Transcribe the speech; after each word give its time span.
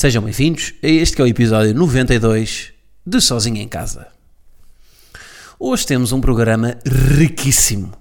Sejam 0.00 0.22
bem-vindos 0.22 0.74
a 0.80 0.86
este 0.86 1.16
que 1.16 1.22
é 1.22 1.24
o 1.24 1.26
episódio 1.26 1.74
92 1.74 2.72
de 3.04 3.20
Sozinho 3.20 3.56
em 3.56 3.66
Casa. 3.66 4.06
Hoje 5.58 5.84
temos 5.84 6.12
um 6.12 6.20
programa 6.20 6.78
riquíssimo 6.86 7.92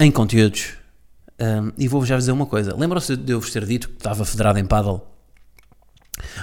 em 0.00 0.10
conteúdos. 0.10 0.72
Um, 1.40 1.70
e 1.78 1.86
vou-vos 1.86 2.08
já 2.08 2.16
dizer 2.16 2.32
uma 2.32 2.46
coisa. 2.46 2.74
Lembram-se 2.76 3.16
de 3.16 3.32
eu 3.32 3.38
vos 3.38 3.52
ter 3.52 3.64
dito 3.64 3.90
que 3.90 3.94
estava 3.94 4.24
federado 4.24 4.58
em 4.58 4.66
paddle? 4.66 5.06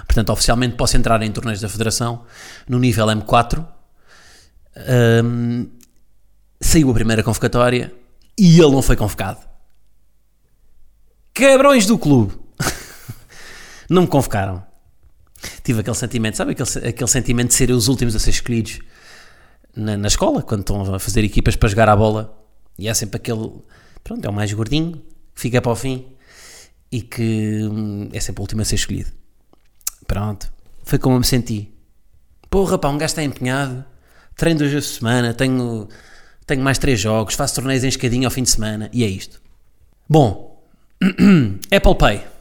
Portanto, 0.06 0.32
oficialmente 0.32 0.78
posso 0.78 0.96
entrar 0.96 1.22
em 1.22 1.34
torneios 1.34 1.60
da 1.60 1.68
federação 1.68 2.24
no 2.66 2.80
nível 2.80 3.08
M4. 3.08 3.68
Um, 5.26 5.68
saiu 6.62 6.90
a 6.90 6.94
primeira 6.94 7.24
convocatória 7.24 7.94
e 8.40 8.58
ele 8.58 8.72
não 8.72 8.82
foi 8.82 8.96
convocado. 8.96 9.42
Cabrões 11.34 11.86
do 11.86 11.98
clube! 11.98 12.40
não 13.92 14.04
me 14.04 14.08
convocaram. 14.08 14.66
Tive 15.64 15.82
aquele 15.82 15.96
sentimento, 15.96 16.38
sabe 16.38 16.52
aquele, 16.52 16.88
aquele 16.88 17.10
sentimento 17.10 17.50
de 17.50 17.54
serem 17.56 17.76
os 17.76 17.88
últimos 17.88 18.16
a 18.16 18.20
ser 18.20 18.32
escolhidos 18.32 18.80
na, 19.76 19.98
na, 19.98 20.08
escola, 20.08 20.42
quando 20.42 20.62
estão 20.62 20.96
a 20.96 21.00
fazer 21.00 21.24
equipas 21.24 21.56
para 21.56 21.70
jogar 21.70 21.90
a 21.90 21.96
bola. 21.96 22.38
E 22.78 22.88
há 22.88 22.94
sempre 22.94 23.18
aquele, 23.18 23.52
pronto, 24.04 24.26
é 24.26 24.30
o 24.30 24.34
mais 24.34 24.52
gordinho, 24.54 25.02
que 25.34 25.42
fica 25.42 25.62
para 25.62 25.72
o 25.72 25.76
fim 25.76 26.06
e 26.92 27.02
que 27.02 27.64
hum, 27.64 28.10
é 28.14 28.20
sempre 28.20 28.42
o 28.42 28.44
último 28.44 28.62
a 28.62 28.66
ser 28.66 28.76
escolhido. 28.76 29.12
Pronto, 30.06 30.52
foi 30.84 30.98
como 30.98 31.16
eu 31.16 31.20
me 31.20 31.26
senti. 31.26 31.72
Porra, 32.50 32.78
pá, 32.78 32.90
um 32.90 32.98
gajo 32.98 33.12
está 33.12 33.24
empenhado, 33.24 33.84
treino 34.36 34.60
duas 34.60 34.72
vezes 34.72 34.90
por 34.90 35.00
semana, 35.00 35.34
tenho, 35.34 35.88
tenho 36.46 36.62
mais 36.62 36.78
três 36.78 37.00
jogos, 37.00 37.34
faço 37.34 37.56
torneios 37.56 37.84
em 37.84 37.90
escadinha 37.90 38.28
ao 38.28 38.32
fim 38.32 38.44
de 38.44 38.50
semana 38.50 38.90
e 38.94 39.04
é 39.04 39.08
isto. 39.08 39.42
Bom, 40.10 40.64
Apple 41.72 41.96
Pay. 41.96 42.37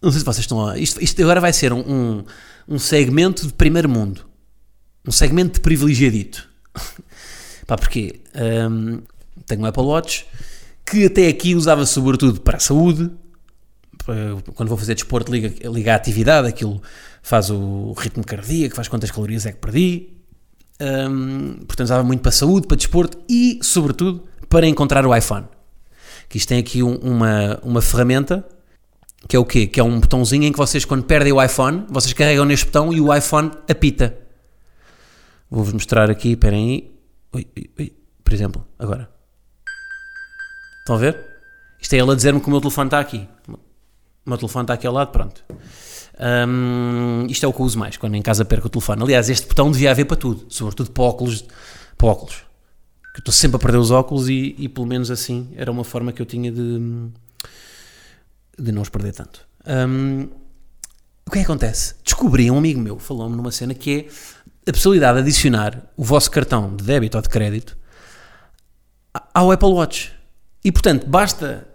Não 0.00 0.10
sei 0.10 0.20
se 0.20 0.24
vocês 0.24 0.44
estão 0.44 0.66
a. 0.66 0.78
Isto, 0.78 1.02
isto 1.02 1.22
agora 1.22 1.40
vai 1.40 1.52
ser 1.52 1.72
um, 1.72 1.80
um, 1.80 2.24
um, 2.68 2.78
segmento 2.78 3.46
de 3.46 3.52
primeiro 3.52 3.88
mundo. 3.88 4.24
Um 5.06 5.10
segmento 5.10 5.54
de 5.54 5.60
privilegiadito. 5.60 6.48
Pá, 7.66 7.76
porquê? 7.76 8.20
Um, 8.34 9.02
tenho 9.46 9.62
um 9.62 9.66
Apple 9.66 9.82
Watch 9.82 10.26
que 10.84 11.04
até 11.04 11.28
aqui 11.28 11.54
usava 11.54 11.84
sobretudo 11.84 12.40
para 12.40 12.56
a 12.56 12.60
saúde. 12.60 13.10
Quando 14.54 14.68
vou 14.68 14.78
fazer 14.78 14.94
desporto, 14.94 15.30
liga, 15.30 15.68
liga 15.68 15.92
a 15.92 15.96
atividade, 15.96 16.48
aquilo 16.48 16.80
faz 17.22 17.50
o 17.50 17.92
ritmo 17.92 18.24
cardíaco, 18.24 18.74
faz 18.74 18.88
quantas 18.88 19.10
calorias 19.10 19.44
é 19.44 19.52
que 19.52 19.58
perdi. 19.58 20.08
Um, 20.80 21.56
portanto, 21.66 21.86
usava 21.86 22.02
muito 22.02 22.22
para 22.22 22.32
saúde, 22.32 22.66
para 22.66 22.76
desporto 22.76 23.18
e, 23.28 23.58
sobretudo, 23.62 24.24
para 24.48 24.66
encontrar 24.66 25.04
o 25.04 25.14
iPhone 25.14 25.46
que 26.28 26.36
isto 26.36 26.48
tem 26.48 26.58
aqui 26.58 26.82
um, 26.82 26.96
uma, 26.96 27.58
uma 27.62 27.82
ferramenta 27.82 28.44
que 29.26 29.34
é 29.34 29.38
o 29.38 29.44
quê? 29.44 29.66
Que 29.66 29.80
é 29.80 29.82
um 29.84 30.00
botãozinho 30.00 30.44
em 30.44 30.52
que 30.52 30.58
vocês, 30.58 30.84
quando 30.84 31.04
perdem 31.04 31.32
o 31.32 31.42
iPhone, 31.42 31.84
vocês 31.88 32.12
carregam 32.12 32.44
neste 32.44 32.66
botão 32.66 32.92
e 32.92 33.00
o 33.00 33.14
iPhone 33.14 33.50
apita. 33.68 34.16
Vou-vos 35.50 35.72
mostrar 35.72 36.10
aqui, 36.10 36.32
esperem 36.32 36.92
aí. 37.34 37.92
Por 38.22 38.32
exemplo, 38.32 38.66
agora. 38.78 39.10
Estão 40.80 40.96
a 40.96 40.98
ver? 40.98 41.18
Isto 41.80 41.94
é 41.94 41.98
ele 41.98 42.12
a 42.12 42.14
dizer-me 42.14 42.40
que 42.40 42.46
o 42.46 42.50
meu 42.50 42.60
telefone 42.60 42.88
está 42.88 43.00
aqui. 43.00 43.28
O 43.48 44.28
meu 44.28 44.38
telefone 44.38 44.64
está 44.64 44.74
aqui 44.74 44.86
ao 44.86 44.92
lado, 44.92 45.10
pronto. 45.10 45.44
Um, 46.48 47.26
isto 47.28 47.44
é 47.44 47.48
o 47.48 47.52
que 47.52 47.60
eu 47.60 47.66
uso 47.66 47.78
mais 47.78 47.96
quando 47.96 48.14
em 48.14 48.22
casa 48.22 48.44
perco 48.44 48.66
o 48.66 48.70
telefone. 48.70 49.02
Aliás, 49.02 49.28
este 49.30 49.46
botão 49.46 49.70
devia 49.70 49.90
haver 49.90 50.04
para 50.04 50.16
tudo, 50.16 50.46
sobretudo 50.48 50.90
para 50.90 51.04
óculos. 51.04 51.44
Para 51.96 52.08
óculos 52.08 52.48
eu 53.18 53.20
estou 53.20 53.34
sempre 53.34 53.56
a 53.56 53.58
perder 53.58 53.78
os 53.78 53.90
óculos 53.90 54.28
e, 54.28 54.54
e, 54.56 54.68
pelo 54.68 54.86
menos 54.86 55.10
assim 55.10 55.48
era 55.56 55.72
uma 55.72 55.82
forma 55.82 56.12
que 56.12 56.22
eu 56.22 56.26
tinha 56.26 56.52
de, 56.52 56.78
de 58.58 58.72
não 58.72 58.82
os 58.82 58.88
perder 58.88 59.12
tanto. 59.12 59.46
Um, 59.66 60.28
o 61.26 61.30
que 61.30 61.38
é 61.38 61.40
que 61.42 61.44
acontece? 61.44 61.94
Descobri, 62.02 62.50
um 62.50 62.56
amigo 62.56 62.80
meu 62.80 62.98
falou-me 62.98 63.36
numa 63.36 63.52
cena 63.52 63.74
que 63.74 64.08
é 64.66 64.70
a 64.70 64.72
possibilidade 64.72 65.18
de 65.18 65.22
adicionar 65.22 65.90
o 65.96 66.02
vosso 66.02 66.30
cartão 66.30 66.74
de 66.74 66.84
débito 66.84 67.16
ou 67.16 67.22
de 67.22 67.28
crédito 67.28 67.76
ao 69.34 69.50
Apple 69.52 69.68
Watch. 69.68 70.12
E 70.64 70.72
portanto, 70.72 71.06
basta, 71.06 71.68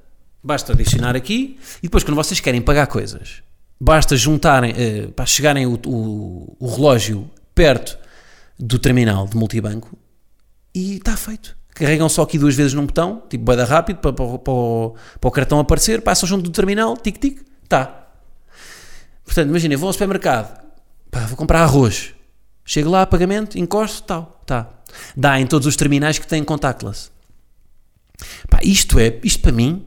basta 0.44 0.73
adicionar 0.73 1.16
aqui 1.16 1.59
e 1.79 1.83
depois 1.83 2.03
quando 2.03 2.16
vocês 2.16 2.39
querem 2.39 2.61
pagar 2.61 2.88
coisas, 2.88 3.44
basta 3.79 4.15
juntarem, 4.15 4.71
uh, 4.71 5.11
para 5.11 5.25
chegarem 5.25 5.65
o, 5.65 5.79
o, 5.85 6.57
o 6.59 6.75
relógio 6.75 7.29
perto 7.53 7.97
do 8.59 8.79
terminal 8.79 9.27
de 9.27 9.38
multibanco 9.38 9.97
e 10.73 10.95
está 10.95 11.15
feito. 11.15 11.55
Carregam 11.75 12.07
só 12.07 12.22
aqui 12.22 12.38
duas 12.38 12.56
vezes 12.56 12.73
num 12.73 12.85
botão, 12.85 13.23
tipo 13.28 13.44
bada 13.44 13.66
rápido, 13.66 13.97
para, 13.97 14.13
para, 14.13 14.25
para, 14.25 14.39
para, 14.39 15.28
o 15.28 15.31
cartão 15.31 15.59
aparecer, 15.59 16.01
passam 16.01 16.29
junto 16.29 16.44
do 16.44 16.51
terminal, 16.51 16.95
tic-tic, 16.95 17.41
está. 17.63 18.09
Portanto, 19.25 19.50
imagina, 19.50 19.75
vou 19.75 19.88
ao 19.88 19.94
supermercado, 19.94 20.63
pá, 21.09 21.22
vou 21.22 21.35
comprar 21.35 21.63
arroz, 21.63 22.13
chego 22.63 22.89
lá, 22.89 23.06
pagamento, 23.06 23.57
encosto, 23.57 24.03
tal, 24.03 24.41
tá. 24.45 24.69
Dá 25.17 25.39
em 25.39 25.47
todos 25.47 25.67
os 25.67 25.75
terminais 25.75 26.19
que 26.19 26.28
têm 26.28 26.44
contactless. 26.44 27.09
Pá, 28.50 28.59
isto 28.62 29.00
é, 29.00 29.19
isto 29.23 29.41
para 29.41 29.51
mim, 29.51 29.83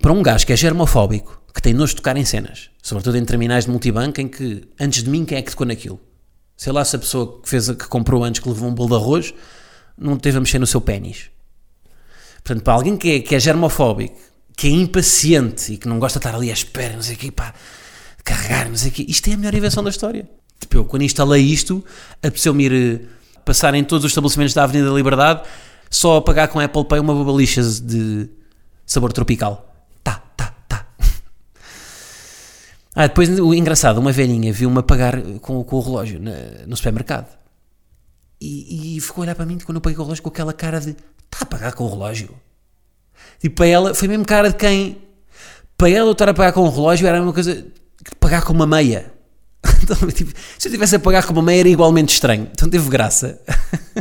para 0.00 0.12
um 0.12 0.22
gajo 0.22 0.46
que 0.46 0.52
é 0.52 0.56
germofóbico, 0.56 1.42
que 1.52 1.60
tem 1.60 1.74
nojo 1.74 1.90
de 1.90 1.96
tocar 1.96 2.16
em 2.16 2.24
cenas, 2.24 2.70
sobretudo 2.80 3.16
em 3.16 3.24
terminais 3.24 3.64
de 3.64 3.70
multibanco, 3.72 4.20
em 4.20 4.28
que 4.28 4.68
antes 4.78 5.02
de 5.02 5.10
mim 5.10 5.24
quem 5.24 5.38
é 5.38 5.42
que 5.42 5.50
tocou 5.50 5.66
naquilo? 5.66 6.00
Sei 6.56 6.72
lá 6.72 6.84
se 6.84 6.94
a 6.94 6.98
pessoa 6.98 7.40
que, 7.42 7.48
fez, 7.48 7.68
que 7.68 7.88
comprou 7.88 8.22
antes 8.22 8.40
que 8.40 8.48
levou 8.48 8.68
um 8.68 8.74
bolo 8.74 8.90
de 8.90 8.94
arroz 8.96 9.34
não 9.98 10.16
teve 10.16 10.38
a 10.38 10.40
mexer 10.40 10.58
no 10.58 10.66
seu 10.66 10.80
pênis. 10.80 11.30
Portanto, 12.42 12.62
para 12.62 12.74
alguém 12.74 12.96
que 12.96 13.10
é, 13.10 13.20
que 13.20 13.34
é 13.34 13.40
germofóbico, 13.40 14.16
que 14.56 14.66
é 14.66 14.70
impaciente 14.70 15.74
e 15.74 15.76
que 15.76 15.88
não 15.88 15.98
gosta 15.98 16.18
de 16.18 16.26
estar 16.26 16.36
ali 16.36 16.50
à 16.50 16.52
espera, 16.52 16.94
não 16.94 17.02
sei 17.02 17.14
o 17.14 17.18
quê, 17.18 17.30
pá, 17.30 17.52
carregar, 18.24 18.68
não 18.68 18.76
sei 18.76 18.90
o 18.90 18.92
quê, 18.92 19.04
isto 19.08 19.28
é 19.28 19.34
a 19.34 19.36
melhor 19.36 19.54
invenção 19.54 19.82
da 19.82 19.90
história. 19.90 20.28
Tipo, 20.58 20.76
eu 20.78 20.84
quando 20.84 21.02
instalei 21.02 21.42
isto, 21.42 21.84
apeteceu-me 22.22 22.64
ir 22.64 22.72
eh, 22.72 23.06
passar 23.44 23.74
em 23.74 23.84
todos 23.84 24.04
os 24.04 24.10
estabelecimentos 24.10 24.54
da 24.54 24.64
Avenida 24.64 24.88
da 24.88 24.96
Liberdade 24.96 25.42
só 25.90 26.16
a 26.16 26.22
pagar 26.22 26.48
com 26.48 26.58
Apple 26.58 26.84
Pay 26.84 26.98
uma 26.98 27.14
babalicha 27.14 27.62
de 27.62 28.28
sabor 28.86 29.12
tropical. 29.12 29.64
Ah, 32.94 33.06
depois 33.06 33.28
o 33.38 33.54
engraçado, 33.54 33.98
uma 33.98 34.10
velhinha 34.10 34.52
viu-me 34.52 34.80
a 34.80 34.82
pagar 34.82 35.22
com, 35.40 35.62
com 35.62 35.76
o 35.76 35.80
relógio 35.80 36.18
na, 36.18 36.32
no 36.66 36.76
supermercado 36.76 37.37
e, 38.40 38.96
e, 38.96 39.00
ficou 39.00 39.22
a 39.22 39.24
olhar 39.24 39.34
para 39.34 39.46
mim 39.46 39.58
quando 39.58 39.76
eu 39.76 39.80
paguei 39.80 39.98
o 39.98 40.02
relógio 40.02 40.22
com 40.22 40.28
aquela 40.28 40.52
cara 40.52 40.80
de 40.80 40.90
está 40.90 41.42
a 41.42 41.46
pagar 41.46 41.72
com 41.72 41.84
o 41.84 41.90
relógio. 41.90 42.30
Tipo, 43.40 43.56
para 43.56 43.66
ela, 43.66 43.94
foi 43.94 44.08
mesmo 44.08 44.24
cara 44.24 44.48
de 44.48 44.56
quem 44.56 44.98
para 45.76 45.90
ela 45.90 46.08
eu 46.08 46.12
estar 46.12 46.28
a 46.28 46.34
pagar 46.34 46.52
com 46.52 46.62
o 46.62 46.70
relógio 46.70 47.06
era 47.06 47.22
uma 47.22 47.32
coisa 47.32 47.66
que 48.04 48.14
pagar 48.16 48.42
com 48.42 48.52
uma 48.52 48.66
meia. 48.66 49.12
Então, 49.80 49.96
tipo, 50.10 50.32
se 50.58 50.68
eu 50.68 50.70
estivesse 50.70 50.96
a 50.96 50.98
pagar 50.98 51.24
com 51.24 51.32
uma 51.32 51.40
meia 51.40 51.60
era 51.60 51.68
igualmente 51.68 52.12
estranho. 52.12 52.48
Então 52.52 52.68
teve 52.68 52.88
graça. 52.90 53.40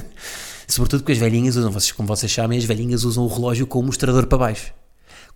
Sobretudo 0.67 0.99
porque 1.01 1.13
as 1.13 1.17
velhinhas 1.17 1.55
usam, 1.55 1.71
vocês, 1.71 1.91
como 1.93 2.07
vocês 2.07 2.31
sabem, 2.31 2.57
as 2.57 2.65
velhinhas 2.65 3.03
usam 3.03 3.23
o 3.23 3.27
relógio 3.27 3.65
com 3.65 3.79
o 3.79 3.83
mostrador 3.83 4.25
para 4.27 4.37
baixo 4.37 4.73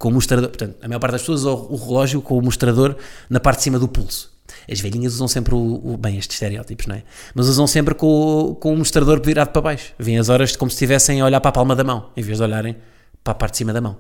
com 0.01 0.09
o 0.09 0.12
mostrador. 0.12 0.50
Portanto, 0.50 0.75
a 0.81 0.88
maior 0.88 1.00
parte 1.00 1.12
das 1.12 1.21
pessoas 1.21 1.42
usa 1.42 1.51
o 1.51 1.75
relógio 1.75 2.21
com 2.21 2.38
o 2.38 2.42
mostrador 2.42 2.95
na 3.30 3.39
parte 3.39 3.57
de 3.57 3.63
cima 3.65 3.77
do 3.77 3.88
pulso. 3.88 4.31
As 4.69 4.79
velhinhas 4.79 5.15
usam 5.15 5.27
sempre 5.27 5.55
o, 5.55 5.81
o, 5.83 5.97
bem 5.97 6.17
estes 6.17 6.35
estereótipos, 6.35 6.87
não 6.87 6.95
é? 6.95 7.03
Mas 7.33 7.47
usam 7.47 7.67
sempre 7.67 7.93
com, 7.95 8.55
com 8.59 8.73
o 8.73 8.77
mostrador 8.77 9.21
virado 9.21 9.51
para 9.51 9.61
baixo. 9.61 9.93
Vêm 9.97 10.17
as 10.17 10.29
horas 10.29 10.55
como 10.55 10.69
se 10.69 10.75
estivessem 10.75 11.21
a 11.21 11.25
olhar 11.25 11.39
para 11.41 11.49
a 11.49 11.53
palma 11.53 11.75
da 11.75 11.83
mão, 11.83 12.09
em 12.15 12.21
vez 12.21 12.37
de 12.37 12.43
olharem 12.43 12.77
para 13.23 13.31
a 13.31 13.35
parte 13.35 13.53
de 13.53 13.57
cima 13.59 13.73
da 13.73 13.81
mão. 13.81 13.97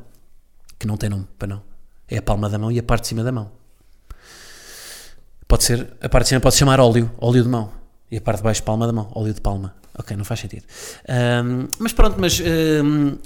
Que 0.77 0.87
não 0.87 0.97
tem 0.97 1.09
nome, 1.09 1.27
para 1.37 1.47
não. 1.47 1.61
É 2.07 2.17
a 2.17 2.21
palma 2.21 2.49
da 2.49 2.57
mão 2.57 2.71
e 2.71 2.79
a 2.79 2.83
parte 2.83 3.03
de 3.03 3.07
cima 3.09 3.23
da 3.23 3.31
mão. 3.31 3.51
Pode 5.47 5.63
ser, 5.63 5.87
a 6.01 6.09
parte 6.09 6.25
de 6.25 6.29
cima 6.29 6.41
pode 6.41 6.55
chamar 6.55 6.79
óleo, 6.79 7.11
óleo 7.19 7.43
de 7.43 7.49
mão. 7.49 7.71
E 8.09 8.17
a 8.17 8.21
parte 8.21 8.37
de 8.37 8.43
baixo, 8.43 8.63
palma 8.63 8.87
da 8.87 8.93
mão, 8.93 9.11
óleo 9.13 9.33
de 9.33 9.41
palma. 9.41 9.75
Ok, 9.97 10.15
não 10.15 10.23
faz 10.23 10.39
sentido. 10.39 10.63
Um, 11.43 11.67
mas 11.77 11.93
pronto, 11.93 12.17
mas 12.19 12.41
um, 12.41 13.17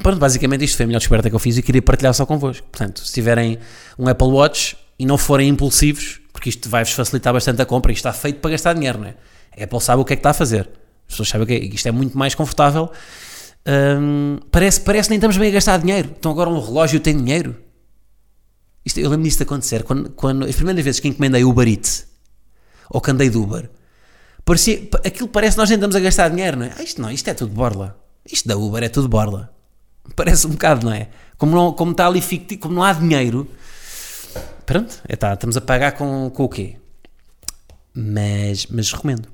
pronto, 0.00 0.18
basicamente 0.18 0.64
isto 0.64 0.76
foi 0.76 0.84
a 0.84 0.86
melhor 0.86 1.00
descoberta 1.00 1.28
que 1.28 1.34
eu 1.34 1.40
fiz 1.40 1.58
e 1.58 1.62
queria 1.62 1.82
partilhar 1.82 2.14
só 2.14 2.24
convosco. 2.24 2.66
Portanto, 2.70 3.04
se 3.04 3.12
tiverem 3.12 3.58
um 3.98 4.08
Apple 4.08 4.28
Watch 4.28 4.76
e 4.98 5.04
não 5.04 5.18
forem 5.18 5.48
impulsivos, 5.48 6.21
porque 6.42 6.48
isto 6.48 6.68
vai-vos 6.68 6.92
facilitar 6.92 7.32
bastante 7.32 7.62
a 7.62 7.64
compra, 7.64 7.92
isto 7.92 8.00
está 8.00 8.12
feito 8.12 8.40
para 8.40 8.50
gastar 8.50 8.72
dinheiro, 8.72 8.98
não 8.98 9.06
é? 9.06 9.14
A 9.56 9.62
Apple 9.62 9.80
sabe 9.80 10.02
o 10.02 10.04
que 10.04 10.12
é 10.12 10.16
que 10.16 10.20
está 10.20 10.30
a 10.30 10.34
fazer. 10.34 10.68
As 11.06 11.12
pessoas 11.14 11.28
sabem 11.28 11.44
o 11.44 11.46
que 11.46 11.52
é, 11.52 11.58
isto 11.58 11.86
é 11.86 11.92
muito 11.92 12.18
mais 12.18 12.34
confortável. 12.34 12.90
Hum, 13.64 14.40
parece, 14.50 14.80
parece 14.80 15.08
nem 15.08 15.18
estamos 15.18 15.36
bem 15.36 15.50
a 15.50 15.52
gastar 15.52 15.78
dinheiro. 15.78 16.12
Então 16.18 16.32
agora 16.32 16.50
um 16.50 16.60
relógio 16.60 16.98
tem 16.98 17.16
dinheiro. 17.16 17.54
Isto, 18.84 18.98
eu 18.98 19.08
lembro 19.08 19.22
disto 19.22 19.40
acontecer 19.44 19.84
quando, 19.84 20.10
quando 20.10 20.44
as 20.44 20.56
primeiras 20.56 20.84
vezes 20.84 20.98
que 20.98 21.06
encomendei 21.06 21.44
Uber 21.44 21.68
Eats 21.68 22.08
ou 22.90 23.00
que 23.00 23.12
andei 23.12 23.30
de 23.30 23.38
Uber, 23.38 23.70
parecia, 24.44 24.82
aquilo 25.06 25.28
parece 25.28 25.56
nós 25.56 25.70
andamos 25.70 25.94
a 25.94 26.00
gastar 26.00 26.28
dinheiro, 26.28 26.56
não 26.56 26.66
é? 26.66 26.72
Ah, 26.76 26.82
isto 26.82 27.00
não, 27.00 27.08
isto 27.12 27.28
é 27.28 27.34
tudo 27.34 27.54
borla. 27.54 27.96
Isto 28.26 28.48
da 28.48 28.56
Uber 28.56 28.82
é 28.82 28.88
tudo 28.88 29.08
borla. 29.08 29.54
Parece 30.16 30.44
um 30.48 30.50
bocado, 30.50 30.86
não 30.86 30.92
é? 30.92 31.08
Como, 31.38 31.54
não, 31.54 31.72
como 31.72 31.92
está 31.92 32.08
ali 32.08 32.20
fictivo, 32.20 32.62
como 32.62 32.74
não 32.74 32.82
há 32.82 32.92
dinheiro, 32.92 33.48
pronto, 34.66 35.00
é 35.08 35.16
tá, 35.16 35.34
estamos 35.34 35.56
a 35.56 35.60
pagar 35.60 35.92
com, 35.92 36.30
com 36.30 36.44
o 36.44 36.48
quê? 36.48 36.76
Mas, 37.94 38.66
mas 38.66 38.90
recomendo. 38.92 39.28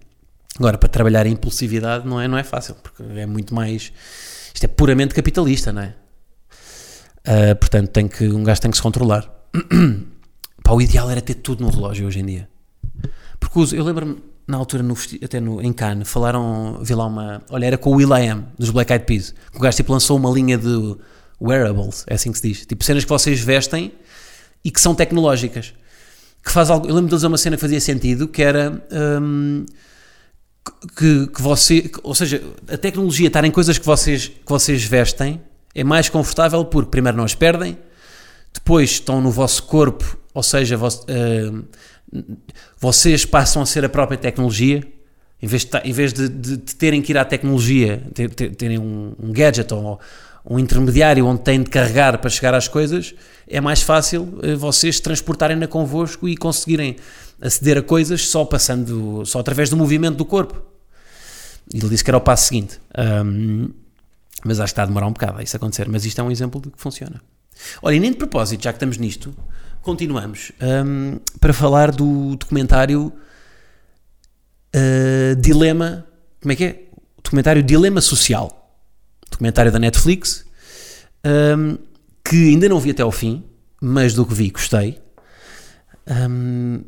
Agora, 0.58 0.76
para 0.76 0.88
trabalhar 0.88 1.26
em 1.26 1.32
impulsividade 1.32 2.06
não 2.06 2.20
é, 2.20 2.26
não 2.26 2.36
é 2.36 2.42
fácil, 2.42 2.74
porque 2.74 3.02
é 3.02 3.26
muito 3.26 3.54
mais. 3.54 3.92
Isto 4.52 4.64
é 4.64 4.68
puramente 4.68 5.14
capitalista, 5.14 5.72
não 5.72 5.82
é? 5.82 5.94
Uh, 7.20 7.54
portanto, 7.56 7.90
tem 7.90 8.08
que, 8.08 8.26
um 8.28 8.42
gajo 8.42 8.60
tem 8.60 8.70
que 8.70 8.76
se 8.76 8.82
controlar. 8.82 9.28
Pá, 10.64 10.72
o 10.72 10.82
ideal 10.82 11.08
era 11.10 11.20
ter 11.20 11.34
tudo 11.34 11.62
no 11.62 11.70
relógio 11.70 12.06
hoje 12.06 12.20
em 12.20 12.26
dia. 12.26 12.48
Porque 13.38 13.58
uso, 13.58 13.76
eu 13.76 13.84
lembro-me, 13.84 14.16
na 14.46 14.56
altura, 14.56 14.82
no, 14.82 14.96
até 15.22 15.38
no, 15.38 15.62
em 15.62 15.72
Cannes, 15.72 16.08
falaram, 16.08 16.80
vi 16.82 16.94
lá 16.94 17.06
uma. 17.06 17.42
Olha, 17.50 17.66
era 17.66 17.78
com 17.78 17.90
o 17.90 17.96
Will.i.am, 17.96 18.46
dos 18.58 18.70
Black 18.70 18.92
Eyed 18.92 19.04
Peas, 19.04 19.34
o 19.54 19.60
gajo 19.60 19.76
tipo, 19.76 19.92
lançou 19.92 20.16
uma 20.16 20.30
linha 20.30 20.58
de 20.58 20.96
wearables, 21.40 22.04
é 22.08 22.14
assim 22.14 22.32
que 22.32 22.38
se 22.38 22.48
diz. 22.48 22.66
Tipo, 22.66 22.82
cenas 22.82 23.04
que 23.04 23.10
vocês 23.10 23.38
vestem 23.40 23.92
e 24.68 24.70
que 24.70 24.82
são 24.82 24.94
tecnológicas. 24.94 25.72
Que 26.44 26.52
faz 26.52 26.68
algo. 26.68 26.86
Eu 26.86 26.94
lembro 26.94 27.08
de 27.08 27.14
usar 27.14 27.28
uma 27.28 27.38
cena 27.38 27.56
que 27.56 27.60
fazia 27.62 27.80
sentido, 27.80 28.28
que 28.28 28.42
era. 28.42 28.84
Um, 28.92 29.64
que, 30.94 31.26
que 31.28 31.40
você. 31.40 31.90
Ou 32.02 32.14
seja, 32.14 32.42
a 32.70 32.76
tecnologia 32.76 33.28
estar 33.28 33.42
em 33.46 33.50
coisas 33.50 33.78
que 33.78 33.86
vocês, 33.86 34.28
que 34.28 34.46
vocês 34.46 34.84
vestem 34.84 35.40
é 35.74 35.82
mais 35.82 36.10
confortável 36.10 36.62
porque, 36.66 36.90
primeiro, 36.90 37.16
não 37.16 37.24
as 37.24 37.34
perdem, 37.34 37.78
depois 38.52 38.90
estão 38.90 39.22
no 39.22 39.30
vosso 39.30 39.62
corpo, 39.62 40.18
ou 40.34 40.42
seja, 40.42 40.76
uh, 40.76 41.64
vocês 42.78 43.24
passam 43.24 43.62
a 43.62 43.66
ser 43.66 43.86
a 43.86 43.88
própria 43.88 44.18
tecnologia. 44.18 44.86
Em 45.40 45.46
vez 45.46 45.64
de, 45.64 45.78
em 45.78 45.92
vez 45.92 46.12
de, 46.12 46.28
de, 46.28 46.56
de 46.58 46.76
terem 46.76 47.00
que 47.00 47.12
ir 47.12 47.16
à 47.16 47.24
tecnologia, 47.24 48.02
ter, 48.12 48.28
ter, 48.34 48.54
terem 48.54 48.78
um, 48.78 49.14
um 49.18 49.32
gadget 49.32 49.72
ou 49.72 49.98
um 50.44 50.58
intermediário 50.58 51.26
onde 51.26 51.42
têm 51.42 51.62
de 51.62 51.70
carregar 51.70 52.18
para 52.18 52.30
chegar 52.30 52.54
às 52.54 52.68
coisas, 52.68 53.14
é 53.46 53.60
mais 53.60 53.82
fácil 53.82 54.22
uh, 54.42 54.56
vocês 54.56 55.00
transportarem-na 55.00 55.66
convosco 55.66 56.28
e 56.28 56.36
conseguirem 56.36 56.96
aceder 57.40 57.78
a 57.78 57.82
coisas 57.82 58.28
só 58.28 58.44
passando, 58.44 59.24
só 59.24 59.38
através 59.40 59.70
do 59.70 59.76
movimento 59.76 60.16
do 60.16 60.24
corpo. 60.24 60.60
Ele 61.72 61.88
disse 61.88 62.02
que 62.02 62.10
era 62.10 62.16
o 62.16 62.20
passo 62.20 62.46
seguinte. 62.46 62.80
Um, 62.96 63.70
mas 64.44 64.60
acho 64.60 64.66
que 64.68 64.72
está 64.72 64.82
a 64.84 64.86
demorar 64.86 65.06
um 65.06 65.12
bocado 65.12 65.38
a 65.38 65.42
isso 65.42 65.56
acontecer. 65.56 65.88
Mas 65.88 66.04
isto 66.04 66.20
é 66.20 66.24
um 66.24 66.30
exemplo 66.30 66.60
de 66.60 66.70
que 66.70 66.80
funciona. 66.80 67.20
Olha, 67.82 67.96
e 67.96 68.00
nem 68.00 68.12
de 68.12 68.16
propósito, 68.16 68.62
já 68.62 68.72
que 68.72 68.76
estamos 68.76 68.98
nisto, 68.98 69.34
continuamos 69.82 70.52
um, 70.60 71.18
para 71.40 71.52
falar 71.52 71.90
do 71.90 72.36
documentário 72.36 73.12
uh, 74.74 75.36
Dilema. 75.36 76.06
Como 76.40 76.52
é 76.52 76.56
que 76.56 76.64
é? 76.64 76.84
O 77.16 77.22
documentário 77.22 77.62
Dilema 77.62 78.00
Social. 78.00 78.57
Documentário 79.30 79.70
da 79.70 79.78
Netflix. 79.78 80.44
Um, 81.24 81.78
que 82.24 82.50
ainda 82.50 82.68
não 82.68 82.78
vi 82.78 82.90
até 82.90 83.02
ao 83.02 83.12
fim, 83.12 83.44
mas 83.80 84.14
do 84.14 84.26
que 84.26 84.34
vi 84.34 84.50
gostei. 84.50 85.00
Um, 86.06 86.82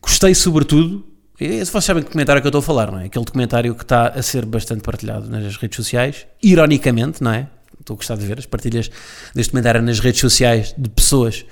gostei 0.00 0.34
sobretudo 0.34 1.08
vocês 1.38 1.84
sabem 1.84 2.02
que 2.02 2.08
documentário 2.08 2.42
que 2.42 2.46
eu 2.46 2.50
estou 2.50 2.58
a 2.58 2.62
falar, 2.62 2.90
não 2.90 2.98
é? 2.98 3.04
Aquele 3.04 3.24
documentário 3.24 3.72
que 3.72 3.84
está 3.84 4.08
a 4.08 4.22
ser 4.22 4.44
bastante 4.44 4.82
partilhado 4.82 5.30
nas 5.30 5.56
redes 5.56 5.76
sociais, 5.76 6.26
ironicamente, 6.42 7.22
não 7.22 7.30
é? 7.30 7.48
Estou 7.78 7.94
a 7.94 7.96
gostar 7.96 8.16
de 8.16 8.26
ver 8.26 8.40
as 8.40 8.46
partilhas 8.46 8.90
deste 9.32 9.50
documentário 9.50 9.80
nas 9.80 10.00
redes 10.00 10.20
sociais 10.20 10.74
de 10.76 10.88
pessoas 10.88 11.46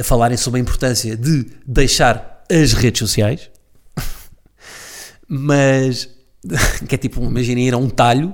a 0.00 0.04
falarem 0.04 0.36
sobre 0.36 0.60
a 0.60 0.62
importância 0.62 1.16
de 1.16 1.46
deixar 1.66 2.44
as 2.48 2.72
redes 2.72 3.00
sociais. 3.00 3.50
Mas, 5.28 6.08
que 6.88 6.94
é 6.94 6.98
tipo, 6.98 7.20
imaginem 7.20 7.66
ir 7.66 7.74
a 7.74 7.78
um 7.78 7.90
talho, 7.90 8.32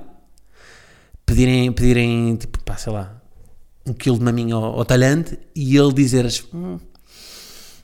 pedirem, 1.27 1.71
pedirem 1.71 2.35
tipo, 2.37 2.59
pá, 2.63 2.75
sei 2.75 2.91
lá, 2.91 3.21
um 3.85 3.93
quilo 3.93 4.17
de 4.17 4.23
maminha 4.23 4.55
ao, 4.55 4.79
ao 4.79 4.85
talhante 4.85 5.37
e 5.55 5.77
ele 5.77 5.93
dizer 5.93 6.25
hum, 6.51 6.79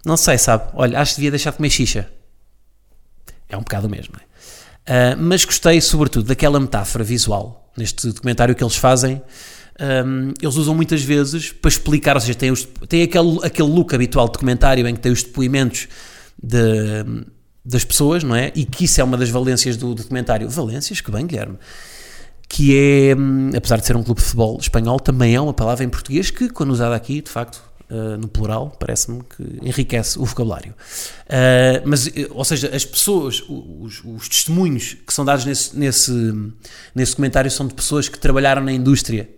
não 0.04 0.18
sei, 0.18 0.40
sabe, 0.40 0.72
olha, 0.74 1.00
acho 1.00 1.12
que 1.12 1.18
devia 1.18 1.32
deixar 1.32 1.52
de 1.52 1.58
comer 1.58 1.70
xixa 1.70 2.10
é 3.54 3.58
um 3.58 3.62
bocado 3.62 3.88
mesmo. 3.88 4.16
É? 4.86 5.14
Uh, 5.14 5.18
mas 5.18 5.46
gostei, 5.46 5.80
sobretudo, 5.80 6.28
daquela 6.28 6.60
metáfora 6.60 7.04
visual 7.04 7.72
neste 7.78 8.08
documentário 8.08 8.54
que 8.54 8.64
eles 8.64 8.76
fazem. 8.76 9.22
Um, 10.06 10.34
eles 10.40 10.56
usam 10.56 10.76
muitas 10.76 11.02
vezes 11.02 11.52
para 11.52 11.70
explicar, 11.70 12.16
ou 12.16 12.22
seja, 12.22 12.36
tem, 12.36 12.52
os, 12.52 12.68
tem 12.88 13.02
aquele, 13.04 13.40
aquele 13.44 13.70
look 13.70 13.94
habitual 13.94 14.28
de 14.28 14.34
documentário 14.34 14.88
em 14.88 14.94
que 14.94 15.02
tem 15.02 15.12
os 15.12 15.24
depoimentos 15.24 15.88
de, 16.42 17.26
das 17.66 17.84
pessoas, 17.84 18.24
não 18.24 18.36
é? 18.36 18.52
E 18.56 18.66
que 18.66 18.86
isso 18.86 19.02
é 19.02 19.04
uma 19.04 19.18
das 19.18 19.30
valências 19.30 19.78
do 19.78 19.96
documentário. 19.96 20.48
Valências, 20.50 21.02
que 21.02 21.10
bem, 21.10 21.26
Guilherme. 21.26 21.58
Que 22.48 22.78
é, 22.78 23.16
hum, 23.16 23.52
apesar 23.56 23.80
de 23.80 23.86
ser 23.86 23.96
um 23.96 24.04
clube 24.04 24.20
de 24.20 24.26
futebol 24.26 24.58
espanhol, 24.60 25.00
também 25.00 25.36
é 25.36 25.42
uma 25.42 25.54
palavra 25.54 25.84
em 25.84 25.90
português 25.90 26.30
que, 26.30 26.50
quando 26.50 26.72
usada 26.72 26.96
aqui, 26.96 27.22
de 27.22 27.30
facto, 27.30 27.74
Uh, 27.90 28.18
no 28.18 28.28
plural, 28.28 28.76
parece-me 28.80 29.22
que 29.22 29.60
enriquece 29.62 30.18
o 30.18 30.26
vocabulário. 30.26 30.74
Uh, 31.26 31.86
mas, 31.86 32.08
eh, 32.08 32.28
ou 32.32 32.44
seja, 32.44 32.74
as 32.74 32.84
pessoas, 32.84 33.44
os, 33.48 34.02
os, 34.04 34.30
testemunhos 34.30 34.98
que 35.06 35.14
são 35.14 35.24
dados 35.24 35.46
nesse, 35.46 35.78
nesse, 35.78 36.34
nesse 36.96 37.16
comentário 37.16 37.52
são 37.52 37.68
de 37.68 37.74
pessoas 37.76 38.10
que 38.10 38.18
trabalharam 38.18 38.64
na 38.64 38.72
indústria 38.72 39.30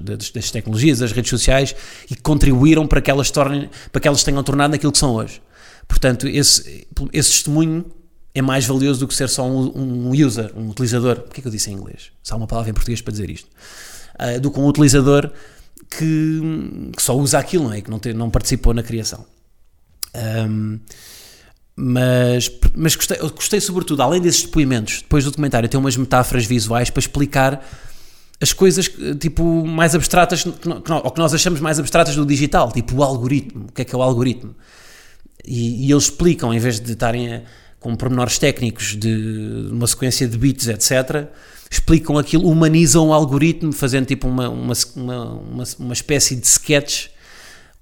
das, 0.00 0.30
das, 0.30 0.50
tecnologias, 0.50 1.00
das 1.00 1.12
redes 1.12 1.28
sociais 1.28 1.74
e 2.10 2.14
que 2.14 2.22
contribuíram 2.22 2.86
para 2.86 3.02
que 3.02 3.10
elas, 3.10 3.30
tornem, 3.30 3.68
para 3.92 4.00
que 4.00 4.08
elas 4.08 4.22
tenham 4.22 4.42
tornado 4.42 4.74
aquilo 4.74 4.92
que 4.92 4.98
são 4.98 5.14
hoje. 5.14 5.42
Portanto, 5.86 6.26
esse, 6.26 6.86
esse 7.12 7.30
testemunho 7.30 7.84
é 8.34 8.42
mais 8.42 8.64
valioso 8.64 9.00
do 9.00 9.08
que 9.08 9.14
ser 9.14 9.28
só 9.28 9.46
um, 9.46 9.72
um 9.74 10.10
user, 10.12 10.52
um 10.56 10.68
utilizador. 10.70 11.20
Porquê 11.20 11.40
que 11.40 11.48
eu 11.48 11.52
disse 11.52 11.70
em 11.70 11.74
inglês? 11.74 12.12
Só 12.22 12.36
uma 12.36 12.46
palavra 12.46 12.70
em 12.70 12.74
português 12.74 13.00
para 13.00 13.12
dizer 13.12 13.30
isto. 13.30 13.48
Uh, 14.18 14.40
do 14.40 14.50
que 14.50 14.58
um 14.60 14.66
utilizador 14.66 15.30
que, 15.90 16.40
que, 16.96 17.02
só 17.02 17.16
usa 17.16 17.38
aquilo, 17.38 17.64
não 17.64 17.72
é? 17.72 17.80
Que 17.80 17.90
não, 17.90 18.00
não 18.14 18.30
participou 18.30 18.74
na 18.74 18.82
criação. 18.82 19.24
Um, 20.14 20.78
mas, 21.80 22.50
mas 22.74 22.96
gostei, 22.96 23.18
gostei 23.18 23.60
sobretudo, 23.60 24.02
além 24.02 24.20
desses 24.20 24.42
depoimentos, 24.42 25.02
depois 25.02 25.24
do 25.24 25.30
documentário, 25.30 25.68
tem 25.68 25.78
umas 25.78 25.96
metáforas 25.96 26.44
visuais 26.44 26.90
para 26.90 26.98
explicar 26.98 27.64
as 28.40 28.52
coisas 28.52 28.90
tipo 29.20 29.64
mais 29.64 29.94
abstratas 29.94 30.42
que, 30.42 30.50
que, 30.50 30.92
ou 30.92 31.10
que 31.10 31.18
nós 31.18 31.34
achamos 31.34 31.60
mais 31.60 31.78
abstratas 31.78 32.16
do 32.16 32.26
digital, 32.26 32.72
tipo 32.72 32.96
o 32.96 33.02
algoritmo, 33.02 33.66
o 33.68 33.72
que 33.72 33.82
é 33.82 33.84
que 33.84 33.94
é 33.94 33.98
o 33.98 34.02
algoritmo? 34.02 34.54
E, 35.44 35.86
e 35.86 35.92
eles 35.92 36.04
explicam, 36.04 36.52
em 36.52 36.58
vez 36.58 36.80
de 36.80 36.92
estarem 36.92 37.32
a, 37.32 37.42
com 37.80 37.94
pormenores 37.94 38.38
técnicos 38.38 38.96
de 38.96 39.68
uma 39.70 39.86
sequência 39.86 40.26
de 40.26 40.36
bits, 40.36 40.68
etc., 40.68 41.28
explicam 41.70 42.16
aquilo, 42.16 42.48
humanizam 42.48 43.08
o 43.08 43.12
algoritmo, 43.12 43.72
fazendo 43.72 44.06
tipo 44.06 44.26
uma, 44.26 44.48
uma, 44.48 44.74
uma, 44.96 45.64
uma, 45.78 45.92
espécie 45.92 46.34
de 46.34 46.46
sketch 46.46 47.08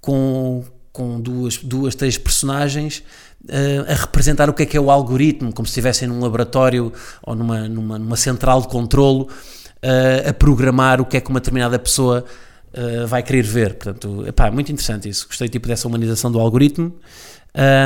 com, 0.01 0.63
com 0.91 1.19
duas, 1.21 1.57
duas, 1.57 1.95
três 1.95 2.17
personagens 2.17 3.01
uh, 3.45 3.89
a 3.89 3.93
representar 3.93 4.49
o 4.49 4.53
que 4.53 4.63
é 4.63 4.65
que 4.65 4.75
é 4.75 4.79
o 4.79 4.91
algoritmo, 4.91 5.53
como 5.53 5.65
se 5.65 5.71
estivessem 5.71 6.07
num 6.07 6.19
laboratório 6.19 6.91
ou 7.23 7.33
numa, 7.33 7.67
numa, 7.67 7.97
numa 7.97 8.17
central 8.17 8.61
de 8.61 8.67
controlo 8.67 9.29
uh, 9.77 10.29
a 10.29 10.33
programar 10.33 10.99
o 10.99 11.05
que 11.05 11.17
é 11.17 11.21
que 11.21 11.29
uma 11.29 11.39
determinada 11.39 11.79
pessoa 11.79 12.25
uh, 12.73 13.07
vai 13.07 13.23
querer 13.23 13.43
ver. 13.43 13.75
Portanto, 13.75 14.25
epá, 14.27 14.51
muito 14.51 14.71
interessante 14.71 15.07
isso. 15.07 15.27
Gostei 15.27 15.47
tipo 15.47 15.67
dessa 15.67 15.87
humanização 15.87 16.31
do 16.31 16.39
algoritmo. 16.39 16.93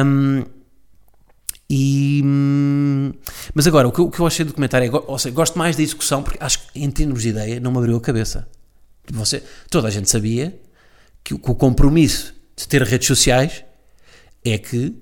Um, 0.03 0.43
e, 1.73 2.00
mas 3.53 3.67
agora, 3.67 3.87
o 3.87 3.91
que, 3.91 4.01
o 4.01 4.09
que 4.09 4.19
eu 4.19 4.27
achei 4.27 4.45
do 4.45 4.53
comentário 4.53 4.87
é, 4.87 5.03
ou 5.07 5.19
seja, 5.19 5.33
gosto 5.35 5.57
mais 5.57 5.75
da 5.75 5.83
execução 5.83 6.23
porque 6.23 6.37
acho 6.41 6.59
que 6.59 6.79
em 6.79 6.89
termos 6.89 7.21
de 7.21 7.29
ideia 7.29 7.59
não 7.59 7.71
me 7.71 7.77
abriu 7.77 7.97
a 7.97 8.01
cabeça. 8.01 8.47
Você, 9.11 9.43
toda 9.69 9.87
a 9.87 9.91
gente 9.91 10.09
sabia 10.09 10.57
que, 11.23 11.37
que 11.37 11.51
o 11.51 11.55
compromisso 11.55 12.33
de 12.55 12.67
ter 12.67 12.81
redes 12.83 13.07
sociais 13.07 13.63
é 14.45 14.57
que 14.57 14.95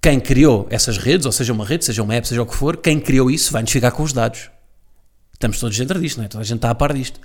quem 0.00 0.20
criou 0.20 0.66
essas 0.70 0.98
redes, 0.98 1.24
ou 1.24 1.32
seja 1.32 1.52
uma 1.52 1.64
rede, 1.64 1.84
seja 1.84 2.02
uma 2.02 2.14
app, 2.14 2.28
seja 2.28 2.42
o 2.42 2.46
que 2.46 2.54
for, 2.54 2.76
quem 2.76 3.00
criou 3.00 3.30
isso 3.30 3.52
vai 3.52 3.62
nos 3.62 3.70
ficar 3.70 3.90
com 3.90 4.02
os 4.02 4.12
dados. 4.12 4.50
Estamos 5.32 5.58
todos 5.58 5.76
dentro 5.78 6.00
disto, 6.00 6.18
não 6.18 6.24
é? 6.24 6.28
Toda 6.28 6.42
a 6.42 6.44
gente 6.44 6.56
está 6.56 6.70
a 6.70 6.74
par 6.74 6.92
disto. 6.92 7.18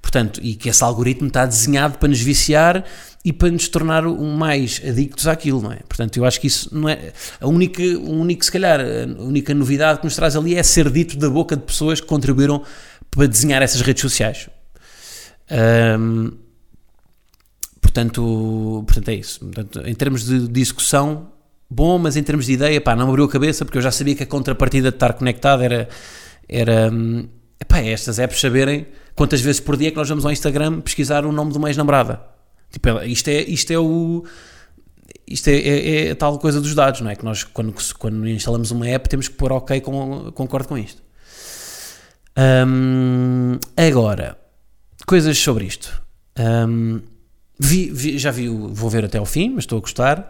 Portanto, 0.00 0.40
e 0.42 0.54
que 0.54 0.68
esse 0.68 0.82
algoritmo 0.82 1.28
está 1.28 1.44
desenhado 1.46 1.98
para 1.98 2.08
nos 2.08 2.20
viciar 2.20 2.84
e 3.24 3.32
para 3.32 3.50
nos 3.50 3.68
tornar 3.68 4.06
um 4.06 4.36
mais 4.36 4.80
adictos 4.88 5.26
àquilo, 5.26 5.60
não 5.60 5.72
é? 5.72 5.80
Portanto, 5.88 6.16
eu 6.16 6.24
acho 6.24 6.40
que 6.40 6.46
isso 6.46 6.68
não 6.72 6.88
é. 6.88 7.12
A 7.40 7.48
única, 7.48 7.82
o 7.82 8.12
único, 8.12 8.44
se 8.44 8.52
calhar, 8.52 8.80
a 8.80 9.22
única 9.22 9.52
novidade 9.52 9.98
que 9.98 10.04
nos 10.04 10.14
traz 10.14 10.36
ali 10.36 10.54
é 10.54 10.62
ser 10.62 10.88
dito 10.90 11.16
da 11.16 11.28
boca 11.28 11.56
de 11.56 11.62
pessoas 11.62 12.00
que 12.00 12.06
contribuíram 12.06 12.62
para 13.10 13.26
desenhar 13.26 13.62
essas 13.62 13.80
redes 13.80 14.00
sociais. 14.00 14.48
Um, 15.98 16.32
portanto, 17.80 18.84
portanto, 18.86 19.08
é 19.08 19.14
isso. 19.14 19.40
Portanto, 19.40 19.82
em 19.84 19.94
termos 19.94 20.24
de 20.24 20.46
discussão, 20.46 21.32
bom, 21.68 21.98
mas 21.98 22.16
em 22.16 22.22
termos 22.22 22.46
de 22.46 22.52
ideia, 22.52 22.80
pá, 22.80 22.94
não 22.94 23.08
abriu 23.08 23.24
a 23.24 23.28
cabeça 23.28 23.64
porque 23.64 23.78
eu 23.78 23.82
já 23.82 23.90
sabia 23.90 24.14
que 24.14 24.22
a 24.22 24.26
contrapartida 24.26 24.90
de 24.90 24.96
estar 24.96 25.12
conectado 25.14 25.62
era. 25.62 25.88
era 26.48 26.92
epá, 27.60 27.78
é 27.78 27.90
estas 27.90 28.18
apps 28.18 28.40
saberem 28.40 28.86
quantas 29.14 29.40
vezes 29.40 29.60
por 29.60 29.76
dia 29.76 29.88
é 29.88 29.90
que 29.90 29.96
nós 29.96 30.08
vamos 30.08 30.24
ao 30.24 30.32
Instagram 30.32 30.80
pesquisar 30.80 31.24
o 31.24 31.32
nome 31.32 31.52
de 31.52 31.58
uma 31.58 31.68
ex-namorada 31.68 32.36
Tipo, 32.70 33.02
isto 33.04 33.28
é, 33.28 33.42
isto 33.42 33.72
é 33.72 33.78
o. 33.78 34.24
isto 35.26 35.48
é, 35.48 35.56
é, 35.56 36.08
é, 36.08 36.10
a 36.10 36.16
tal 36.16 36.38
coisa 36.38 36.60
dos 36.60 36.74
dados, 36.74 37.00
não 37.00 37.10
é? 37.10 37.16
Que 37.16 37.24
nós, 37.24 37.44
quando, 37.44 37.74
quando 37.98 38.28
instalamos 38.28 38.70
uma 38.70 38.86
app, 38.88 39.08
temos 39.08 39.28
que 39.28 39.34
pôr 39.34 39.52
OK, 39.52 39.80
com, 39.80 40.30
concordo 40.32 40.68
com 40.68 40.78
isto. 40.78 41.02
Um, 42.36 43.58
agora, 43.76 44.36
coisas 45.06 45.38
sobre 45.38 45.64
isto. 45.64 46.02
Um, 46.38 47.00
vi, 47.58 47.90
vi, 47.90 48.18
já 48.18 48.30
vi, 48.30 48.48
vou 48.48 48.90
ver 48.90 49.06
até 49.06 49.18
ao 49.18 49.24
fim, 49.24 49.50
mas 49.50 49.64
estou 49.64 49.78
a 49.78 49.80
gostar. 49.80 50.28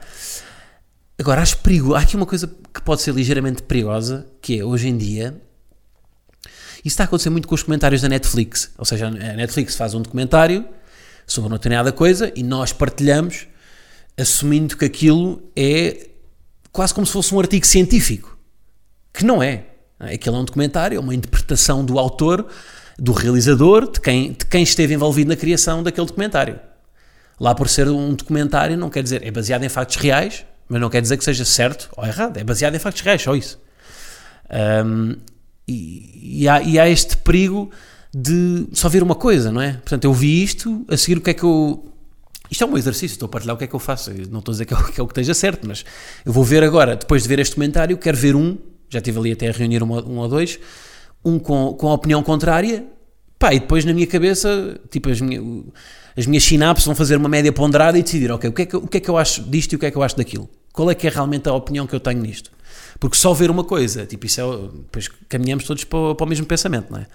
Agora, 1.19 1.41
acho 1.41 1.59
perigo. 1.59 1.95
Há 1.95 2.01
aqui 2.01 2.15
uma 2.15 2.27
coisa 2.27 2.47
que 2.73 2.83
pode 2.83 3.03
ser 3.03 3.13
ligeiramente 3.13 3.63
perigosa, 3.63 4.27
que 4.41 4.61
é 4.61 4.65
hoje 4.65 4.89
em 4.89 4.97
dia. 4.97 5.41
Isso 6.87 6.95
está 6.95 7.03
a 7.03 7.07
acontecer 7.07 7.31
muito 7.31 7.49
com 7.49 7.55
os 7.57 7.65
comentários 7.65 8.01
da 8.01 8.09
Netflix. 8.09 8.71
Ou 8.79 8.85
seja, 8.85 9.09
a 9.09 9.11
Netflix 9.11 9.75
faz 9.75 9.93
um 9.93 10.01
documentário 10.01 10.65
sobre 11.27 11.49
uma 11.49 11.59
determinada 11.59 11.91
coisa 11.91 12.31
e 12.37 12.45
nós 12.45 12.73
partilhamos 12.73 13.49
assumindo 14.17 14.77
que 14.77 14.85
aquilo 14.85 15.43
é 15.57 16.11
quase 16.71 16.95
como 16.95 17.05
se 17.05 17.13
fosse 17.13 17.35
um 17.35 17.41
artigo 17.41 17.67
científico, 17.67 18.39
que 19.13 19.25
não 19.25 19.43
é. 19.43 19.65
Aquilo 19.99 20.37
é 20.37 20.39
um 20.39 20.45
documentário, 20.45 20.97
é 20.97 21.01
uma 21.01 21.13
interpretação 21.13 21.85
do 21.85 21.99
autor, 21.99 22.47
do 22.97 23.11
realizador, 23.11 23.91
de 23.91 24.01
quem, 24.01 24.31
de 24.31 24.47
quem 24.47 24.63
esteve 24.63 24.95
envolvido 24.95 25.31
na 25.31 25.37
criação 25.37 25.83
daquele 25.83 26.07
documentário. 26.07 26.61
Lá 27.41 27.53
por 27.53 27.69
ser 27.69 27.89
um 27.89 28.15
documentário, 28.15 28.77
não 28.77 28.91
quer 28.91 29.03
dizer, 29.03 29.27
é 29.27 29.33
baseado 29.33 29.65
em 29.65 29.69
factos 29.69 29.97
reais, 29.97 30.47
mas 30.69 30.81
não 30.81 30.89
quer 30.89 31.03
dizer 31.03 31.17
que 31.17 31.25
seja 31.25 31.45
certo 31.45 31.91
ou 31.97 32.07
errado, 32.07 32.37
é 32.37 32.45
baseado 32.45 32.77
em 32.77 32.79
factos 32.79 33.03
reais, 33.03 33.23
só 33.23 33.35
isso. 33.35 33.61
Um, 34.85 35.17
e, 35.67 36.43
e, 36.43 36.49
há, 36.49 36.63
e 36.63 36.79
há 36.79 36.89
este 36.89 37.17
perigo 37.17 37.71
de 38.15 38.67
só 38.73 38.89
ver 38.89 39.03
uma 39.03 39.15
coisa, 39.15 39.51
não 39.53 39.61
é? 39.61 39.73
Portanto, 39.73 40.05
eu 40.05 40.13
vi 40.13 40.43
isto, 40.43 40.85
a 40.89 40.97
seguir 40.97 41.19
o 41.19 41.21
que 41.21 41.31
é 41.31 41.35
que 41.35 41.43
eu 41.43 41.93
isto 42.51 42.63
é 42.63 42.67
um 42.67 42.77
exercício, 42.77 43.15
estou 43.15 43.27
a 43.27 43.29
partilhar 43.29 43.55
o 43.55 43.59
que 43.59 43.65
é 43.65 43.67
que 43.67 43.75
eu 43.75 43.81
faço. 43.81 44.11
Eu 44.11 44.29
não 44.31 44.39
estou 44.39 44.53
a 44.53 44.55
dizer 44.55 44.65
que 44.67 44.75
é, 44.75 44.77
o, 44.77 44.85
que 44.85 45.01
é 45.01 45.03
o 45.03 45.07
que 45.07 45.13
esteja 45.13 45.35
certo, 45.35 45.67
mas 45.67 45.85
eu 46.25 46.33
vou 46.33 46.45
ver 46.45 46.63
agora, 46.63 46.97
depois 46.97 47.23
de 47.23 47.29
ver 47.29 47.39
este 47.39 47.55
comentário, 47.55 47.97
quero 47.99 48.17
ver 48.17 48.37
um, 48.37 48.57
já 48.89 48.99
estive 48.99 49.19
ali 49.19 49.33
até 49.33 49.49
a 49.49 49.53
reunir 49.53 49.83
um, 49.83 49.93
um 49.93 50.19
ou 50.19 50.29
dois, 50.29 50.59
um 51.25 51.39
com, 51.39 51.75
com 51.75 51.89
a 51.89 51.95
opinião 51.95 52.23
contrária, 52.23 52.87
pá, 53.39 53.53
e 53.53 53.61
depois 53.61 53.85
na 53.85 53.93
minha 53.93 54.07
cabeça, 54.07 54.79
tipo, 54.91 55.11
as, 55.11 55.21
minha, 55.21 55.41
as 56.17 56.27
minhas 56.27 56.45
sinapses 56.45 56.87
vão 56.87 56.95
fazer 56.95 57.17
uma 57.17 57.29
média 57.29 57.53
ponderada 57.53 57.99
e 57.99 58.03
decidir, 58.03 58.31
ok, 58.31 58.49
o 58.49 58.53
que, 58.53 58.63
é 58.63 58.67
que, 58.67 58.77
o 58.77 58.87
que 58.87 58.97
é 58.99 59.01
que 59.01 59.09
eu 59.09 59.19
acho 59.19 59.43
disto 59.43 59.73
e 59.73 59.77
o 59.77 59.79
que 59.79 59.87
é 59.87 59.91
que 59.91 59.97
eu 59.97 60.03
acho 60.03 60.17
daquilo? 60.17 60.49
Qual 60.73 60.91
é 60.91 60.95
que 60.95 61.07
é 61.07 61.11
realmente 61.11 61.49
a 61.49 61.53
opinião 61.53 61.87
que 61.87 61.95
eu 61.95 62.01
tenho 62.01 62.21
nisto? 62.21 62.51
Porque 62.99 63.17
só 63.17 63.33
ver 63.35 63.51
uma 63.51 63.65
coisa, 63.65 64.07
tipo, 64.07 64.27
isso 64.27 64.41
é, 64.41 64.45
depois 64.45 65.09
caminhamos 65.29 65.65
todos 65.65 65.85
para, 65.85 66.15
para 66.15 66.25
o 66.25 66.29
mesmo 66.29 66.47
pensamento, 66.47 66.91
não 66.91 66.99
é? 66.99 67.07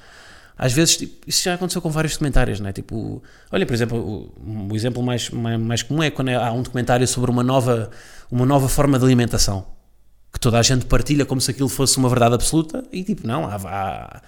às 0.58 0.74
vezes, 0.74 0.98
tipo, 0.98 1.28
isso 1.28 1.44
já 1.44 1.56
aconteceu 1.56 1.82
com 1.82 1.90
vários 1.90 2.14
documentários, 2.14 2.60
não 2.60 2.70
é? 2.70 2.74
Tipo, 2.74 3.24
olha, 3.52 3.66
por 3.66 3.74
exemplo, 3.74 3.98
o, 3.98 4.68
o 4.72 4.76
exemplo 4.76 5.02
mais, 5.02 5.30
mais, 5.32 5.60
mais, 5.60 5.82
comum 5.82 6.04
é 6.04 6.12
quando 6.12 6.30
há 6.30 6.52
um 6.52 6.62
documentário 6.62 7.08
sobre 7.08 7.32
uma 7.32 7.42
nova, 7.42 7.90
uma 8.30 8.46
nova 8.46 8.70
forma 8.70 9.00
de 9.00 9.06
alimentação 9.06 9.66
que 10.32 10.40
toda 10.40 10.58
a 10.58 10.62
gente 10.62 10.86
partilha 10.86 11.26
como 11.26 11.42
se 11.42 11.52
aquilo 11.52 11.68
fosse 11.68 11.98
uma 11.98 12.08
verdade 12.08 12.36
absoluta 12.36 12.84
e 12.92 13.04
tipo, 13.04 13.28
não, 13.28 13.46
há, 13.46 13.56
há, 13.56 14.22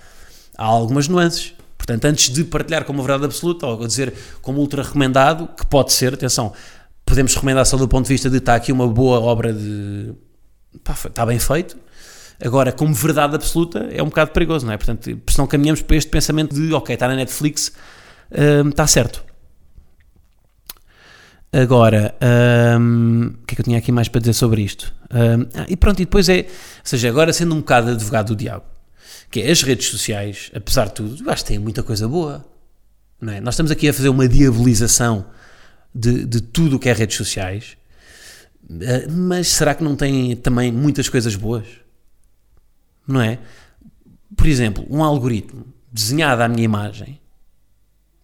há 0.57 0.65
algumas 0.65 1.07
nuances. 1.07 1.53
Portanto, 1.77 2.05
antes 2.05 2.29
de 2.29 2.43
partilhar 2.45 2.85
como 2.85 3.01
verdade 3.01 3.25
absoluta 3.25 3.67
ou 3.67 3.85
dizer 3.87 4.13
como 4.41 4.59
ultra 4.59 4.83
recomendado, 4.83 5.47
que 5.47 5.65
pode 5.65 5.93
ser, 5.93 6.13
atenção, 6.13 6.53
podemos 7.05 7.33
recomendar 7.33 7.65
só 7.65 7.77
do 7.77 7.87
ponto 7.87 8.05
de 8.05 8.13
vista 8.13 8.29
de 8.29 8.37
está 8.37 8.55
aqui 8.55 8.71
uma 8.71 8.87
boa 8.87 9.19
obra 9.19 9.53
de. 9.53 10.13
Pá, 10.83 10.93
está 10.93 11.25
bem 11.25 11.39
feito, 11.39 11.77
Agora, 12.43 12.73
como 12.73 12.93
verdade 12.93 13.35
absoluta, 13.35 13.87
é 13.91 14.03
um 14.03 14.07
bocado 14.07 14.31
perigoso, 14.31 14.65
não 14.65 14.73
é? 14.73 14.77
Portanto, 14.77 15.17
se 15.29 15.37
não 15.37 15.47
caminhamos 15.47 15.81
para 15.81 15.95
este 15.95 16.09
pensamento 16.09 16.53
de, 16.53 16.73
ok, 16.73 16.93
está 16.93 17.07
na 17.07 17.15
Netflix, 17.15 17.71
hum, 18.31 18.69
está 18.69 18.85
certo. 18.85 19.23
Agora, 21.53 22.13
hum, 22.79 23.33
o 23.41 23.45
que 23.45 23.53
é 23.53 23.55
que 23.55 23.61
eu 23.61 23.65
tinha 23.65 23.77
aqui 23.77 23.93
mais 23.93 24.09
para 24.09 24.19
dizer 24.19 24.33
sobre 24.33 24.61
isto? 24.61 24.93
Hum, 25.09 25.47
ah, 25.55 25.65
e 25.69 25.77
pronto, 25.77 26.01
e 26.01 26.05
depois 26.05 26.27
é, 26.27 26.39
ou 26.39 26.45
seja, 26.83 27.07
agora 27.07 27.31
sendo 27.31 27.53
um 27.53 27.59
bocado 27.59 27.91
advogado 27.91 28.27
do 28.27 28.35
diabo, 28.35 28.65
que 29.31 29.39
é 29.39 29.49
as 29.49 29.61
redes 29.61 29.87
sociais, 29.87 30.51
apesar 30.53 30.87
de 30.87 30.95
tudo, 30.95 31.23
eu 31.23 31.31
acho 31.31 31.43
que 31.43 31.49
têm 31.49 31.59
muita 31.59 31.81
coisa 31.81 32.07
boa, 32.09 32.43
não 33.21 33.31
é? 33.31 33.39
Nós 33.39 33.53
estamos 33.53 33.71
aqui 33.71 33.87
a 33.87 33.93
fazer 33.93 34.09
uma 34.09 34.27
diabolização 34.27 35.25
de, 35.95 36.25
de 36.25 36.41
tudo 36.41 36.75
o 36.75 36.79
que 36.79 36.89
é 36.89 36.93
redes 36.93 37.15
sociais, 37.15 37.77
mas 39.09 39.47
será 39.49 39.75
que 39.75 39.83
não 39.83 39.95
tem 39.95 40.35
também 40.35 40.71
muitas 40.71 41.09
coisas 41.09 41.35
boas? 41.35 41.83
não 43.07 43.21
é? 43.21 43.39
Por 44.35 44.47
exemplo, 44.47 44.85
um 44.89 45.03
algoritmo 45.03 45.65
desenhado 45.91 46.41
à 46.41 46.47
minha 46.47 46.63
imagem 46.63 47.19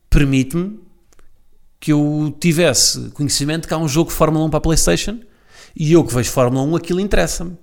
permite-me 0.10 0.80
que 1.80 1.94
eu 1.94 2.36
tivesse 2.40 3.10
conhecimento 3.12 3.68
que 3.68 3.74
há 3.74 3.78
um 3.78 3.88
jogo 3.88 4.10
de 4.10 4.16
Fórmula 4.16 4.46
1 4.46 4.50
para 4.50 4.58
a 4.58 4.62
PlayStation 4.62 5.20
e 5.76 5.94
eu 5.94 6.04
que 6.04 6.14
vejo 6.14 6.32
Fórmula 6.32 6.64
1, 6.64 6.76
aquilo 6.76 7.00
interessa-me. 7.00 7.58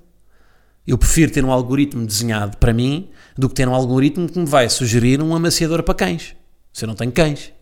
Eu 0.86 0.96
prefiro 0.96 1.32
ter 1.32 1.44
um 1.44 1.50
algoritmo 1.50 2.06
desenhado 2.06 2.56
para 2.58 2.72
mim 2.72 3.10
do 3.36 3.48
que 3.48 3.54
ter 3.56 3.68
um 3.68 3.74
algoritmo 3.74 4.28
que 4.28 4.38
me 4.38 4.46
vai 4.46 4.68
sugerir 4.70 5.20
um 5.20 5.34
amaciador 5.34 5.82
para 5.82 5.94
cães. 5.94 6.36
Se 6.72 6.84
eu 6.84 6.86
não 6.86 6.94
tenho 6.94 7.10
cães. 7.10 7.52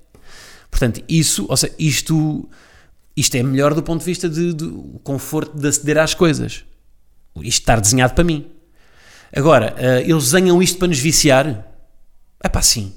Portanto, 0.71 1.03
isso, 1.09 1.47
ou 1.49 1.57
seja, 1.57 1.75
isto, 1.79 2.47
isto 3.17 3.35
é 3.37 3.43
melhor 3.43 3.75
do 3.75 3.83
ponto 3.83 4.01
de 4.01 4.07
vista 4.07 4.29
de, 4.29 4.53
de 4.53 4.71
conforto 5.03 5.57
de 5.57 5.69
aceder 5.69 5.99
às 5.99 6.15
coisas. 6.15 6.65
Isto 7.37 7.61
estar 7.61 7.81
desenhado 7.81 8.15
para 8.15 8.25
mim. 8.25 8.47
Agora, 9.35 9.75
uh, 9.75 10.09
eles 10.09 10.31
desenham 10.31 10.63
isto 10.63 10.79
para 10.79 10.89
nos 10.89 10.99
viciar? 10.99 11.67
É 12.43 12.49
pá, 12.49 12.63
sim. 12.63 12.93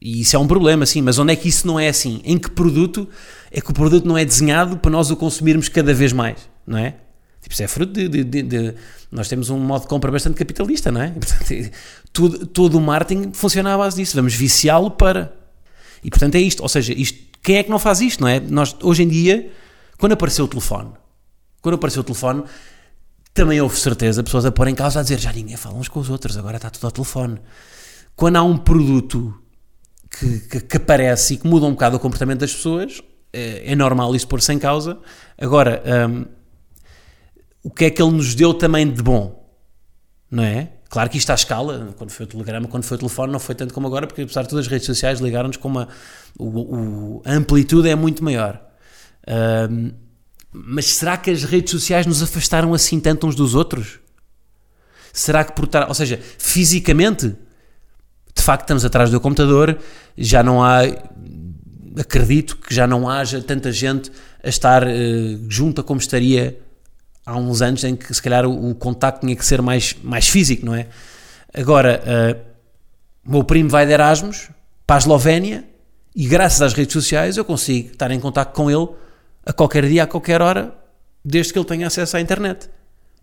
E 0.00 0.20
isso 0.20 0.34
é 0.34 0.38
um 0.38 0.46
problema, 0.46 0.84
sim, 0.84 1.00
mas 1.00 1.18
onde 1.18 1.32
é 1.32 1.36
que 1.36 1.48
isso 1.48 1.66
não 1.66 1.78
é 1.78 1.88
assim? 1.88 2.20
Em 2.24 2.36
que 2.36 2.50
produto 2.50 3.08
é 3.50 3.60
que 3.60 3.70
o 3.70 3.74
produto 3.74 4.06
não 4.06 4.18
é 4.18 4.24
desenhado 4.24 4.76
para 4.76 4.90
nós 4.90 5.10
o 5.10 5.16
consumirmos 5.16 5.68
cada 5.68 5.94
vez 5.94 6.12
mais, 6.12 6.48
não 6.66 6.78
é? 6.78 6.96
Tipo, 7.40 7.52
isso 7.52 7.62
é 7.62 7.68
fruto 7.68 7.92
de, 7.92 8.08
de, 8.08 8.24
de, 8.24 8.42
de 8.42 8.74
Nós 9.10 9.28
temos 9.28 9.50
um 9.50 9.58
modo 9.58 9.82
de 9.82 9.88
compra 9.88 10.10
bastante 10.10 10.36
capitalista, 10.36 10.90
não 10.92 11.02
é? 11.02 11.10
Portanto, 11.14 11.70
todo, 12.12 12.46
todo 12.46 12.78
o 12.78 12.80
marketing 12.80 13.32
funciona 13.32 13.74
à 13.74 13.78
base 13.78 13.96
disso. 13.96 14.14
Vamos 14.16 14.34
viciá-lo 14.34 14.90
para. 14.90 15.32
E 16.04 16.10
portanto 16.10 16.36
é 16.36 16.40
isto. 16.40 16.62
Ou 16.62 16.68
seja, 16.68 16.92
isto, 16.92 17.18
quem 17.42 17.56
é 17.56 17.62
que 17.62 17.70
não 17.70 17.78
faz 17.78 18.00
isto, 18.00 18.20
não 18.20 18.28
é? 18.28 18.38
Nós, 18.38 18.76
hoje 18.82 19.02
em 19.02 19.08
dia, 19.08 19.50
quando 19.98 20.12
apareceu 20.12 20.44
o 20.44 20.48
telefone, 20.48 20.92
quando 21.60 21.74
apareceu 21.74 22.00
o 22.00 22.04
telefone, 22.04 22.44
também 23.34 23.60
houve 23.60 23.78
certeza 23.78 24.22
pessoas 24.22 24.44
a 24.44 24.52
pôr 24.52 24.68
em 24.68 24.74
causa 24.74 25.00
a 25.00 25.02
dizer 25.02 25.18
já 25.18 25.32
ninguém 25.32 25.56
fala 25.56 25.76
uns 25.76 25.88
com 25.88 26.00
os 26.00 26.10
outros, 26.10 26.36
agora 26.36 26.56
está 26.56 26.70
tudo 26.70 26.84
ao 26.84 26.92
telefone. 26.92 27.40
Quando 28.14 28.36
há 28.36 28.42
um 28.42 28.58
produto 28.58 29.34
que, 30.10 30.40
que, 30.40 30.60
que 30.60 30.76
aparece 30.76 31.34
e 31.34 31.36
que 31.38 31.46
muda 31.46 31.66
um 31.66 31.72
bocado 31.72 31.96
o 31.96 32.00
comportamento 32.00 32.40
das 32.40 32.52
pessoas, 32.52 33.02
é, 33.32 33.72
é 33.72 33.74
normal 33.74 34.14
isso 34.14 34.28
pôr-se 34.28 34.52
em 34.52 34.58
causa. 34.58 34.98
Agora, 35.38 35.82
um, 36.08 36.26
o 37.64 37.70
que 37.70 37.86
é 37.86 37.90
que 37.90 38.02
ele 38.02 38.12
nos 38.12 38.34
deu 38.34 38.52
também 38.52 38.90
de 38.90 39.02
bom? 39.02 39.50
Não 40.30 40.42
é? 40.42 40.72
Claro 40.92 41.08
que 41.08 41.16
isto 41.16 41.30
à 41.30 41.34
escala, 41.34 41.94
quando 41.96 42.10
foi 42.10 42.26
o 42.26 42.28
telegrama, 42.28 42.68
quando 42.68 42.84
foi 42.84 42.96
o 42.96 42.98
telefone, 42.98 43.32
não 43.32 43.38
foi 43.38 43.54
tanto 43.54 43.72
como 43.72 43.86
agora, 43.86 44.06
porque 44.06 44.20
apesar 44.20 44.42
de 44.42 44.50
todas 44.50 44.66
as 44.66 44.70
redes 44.70 44.84
sociais 44.84 45.20
ligaram-nos 45.20 45.56
com 45.56 45.66
uma. 45.66 45.88
O, 46.38 47.22
a 47.24 47.32
amplitude 47.32 47.88
é 47.88 47.94
muito 47.94 48.22
maior. 48.22 48.60
Um, 49.70 49.92
mas 50.52 50.84
será 50.92 51.16
que 51.16 51.30
as 51.30 51.44
redes 51.44 51.70
sociais 51.70 52.04
nos 52.04 52.22
afastaram 52.22 52.74
assim 52.74 53.00
tanto 53.00 53.26
uns 53.26 53.34
dos 53.34 53.54
outros? 53.54 54.00
Será 55.14 55.44
que 55.44 55.52
por 55.52 55.64
estar, 55.64 55.88
ou 55.88 55.94
seja, 55.94 56.20
fisicamente, 56.36 57.28
de 58.34 58.42
facto 58.42 58.64
estamos 58.64 58.84
atrás 58.84 59.08
do 59.08 59.18
computador, 59.18 59.78
já 60.14 60.42
não 60.42 60.62
há, 60.62 60.80
acredito 61.98 62.58
que 62.58 62.74
já 62.74 62.86
não 62.86 63.08
haja 63.08 63.40
tanta 63.40 63.72
gente 63.72 64.12
a 64.44 64.48
estar 64.50 64.86
uh, 64.86 64.90
junta 65.48 65.82
como 65.82 65.98
estaria 65.98 66.60
há 67.24 67.36
uns 67.36 67.62
anos 67.62 67.84
em 67.84 67.96
que 67.96 68.12
se 68.12 68.20
calhar 68.20 68.44
o, 68.44 68.70
o 68.70 68.74
contacto 68.74 69.20
tinha 69.20 69.36
que 69.36 69.44
ser 69.44 69.62
mais, 69.62 69.94
mais 70.02 70.28
físico, 70.28 70.66
não 70.66 70.74
é? 70.74 70.88
Agora, 71.54 72.02
uh, 72.02 73.30
meu 73.30 73.44
primo 73.44 73.68
vai 73.68 73.86
de 73.86 73.92
Erasmus 73.92 74.50
para 74.86 74.96
a 74.96 74.98
Eslovénia 74.98 75.64
e 76.14 76.26
graças 76.26 76.60
às 76.60 76.72
redes 76.72 76.92
sociais 76.92 77.36
eu 77.36 77.44
consigo 77.44 77.92
estar 77.92 78.10
em 78.10 78.20
contacto 78.20 78.54
com 78.54 78.70
ele 78.70 78.88
a 79.44 79.52
qualquer 79.52 79.86
dia, 79.86 80.04
a 80.04 80.06
qualquer 80.06 80.40
hora, 80.42 80.74
desde 81.24 81.52
que 81.52 81.58
ele 81.58 81.66
tenha 81.66 81.86
acesso 81.86 82.16
à 82.16 82.20
internet. 82.20 82.68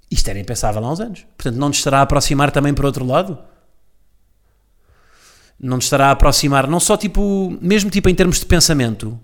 Isto 0.09 0.29
era 0.29 0.39
impensável 0.39 0.83
há 0.83 0.91
uns 0.91 0.99
anos. 0.99 1.25
Portanto, 1.37 1.55
não 1.57 1.67
nos 1.67 1.77
estará 1.77 1.99
a 1.99 2.01
aproximar 2.01 2.51
também 2.51 2.73
por 2.73 2.85
outro 2.85 3.05
lado? 3.05 3.37
Não 5.59 5.75
nos 5.75 5.85
estará 5.85 6.07
a 6.07 6.11
aproximar, 6.11 6.67
não 6.67 6.79
só 6.79 6.97
tipo, 6.97 7.55
mesmo 7.61 7.89
tipo 7.89 8.09
em 8.09 8.15
termos 8.15 8.39
de 8.39 8.45
pensamento. 8.45 9.19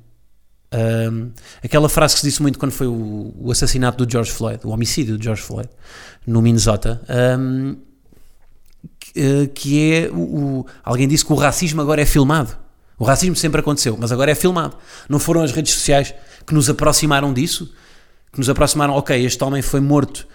Um, 0.75 1.31
aquela 1.63 1.87
frase 1.87 2.15
que 2.15 2.19
se 2.19 2.27
disse 2.27 2.41
muito 2.41 2.59
quando 2.59 2.73
foi 2.73 2.85
o, 2.85 3.33
o, 3.37 3.51
assassinato 3.51 4.03
do 4.03 4.11
George 4.11 4.31
Floyd, 4.31 4.59
o 4.65 4.71
homicídio 4.71 5.17
do 5.17 5.23
George 5.23 5.41
Floyd, 5.41 5.69
no 6.27 6.41
Minnesota, 6.41 7.01
um, 7.39 7.77
que, 8.99 9.11
eh, 9.15 9.47
que, 9.47 9.93
é 9.93 10.09
o, 10.11 10.17
o, 10.17 10.65
alguém 10.83 11.07
disse 11.07 11.23
que 11.23 11.31
o 11.31 11.35
racismo 11.35 11.81
agora 11.81 12.01
é 12.01 12.05
filmado. 12.05 12.57
O 12.97 13.05
racismo 13.05 13.35
sempre 13.35 13.61
aconteceu, 13.61 13.95
mas 13.97 14.11
agora 14.11 14.31
é 14.31 14.35
filmado. 14.35 14.75
Não 15.07 15.19
foram 15.19 15.43
as 15.43 15.51
redes 15.51 15.73
sociais 15.73 16.13
que 16.45 16.53
nos 16.53 16.69
aproximaram 16.69 17.33
disso, 17.33 17.73
que 18.31 18.39
nos 18.39 18.49
aproximaram, 18.49 18.95
ok, 18.95 19.23
este 19.25 19.41
homem 19.43 19.61
foi 19.61 19.79
morto 19.79 20.27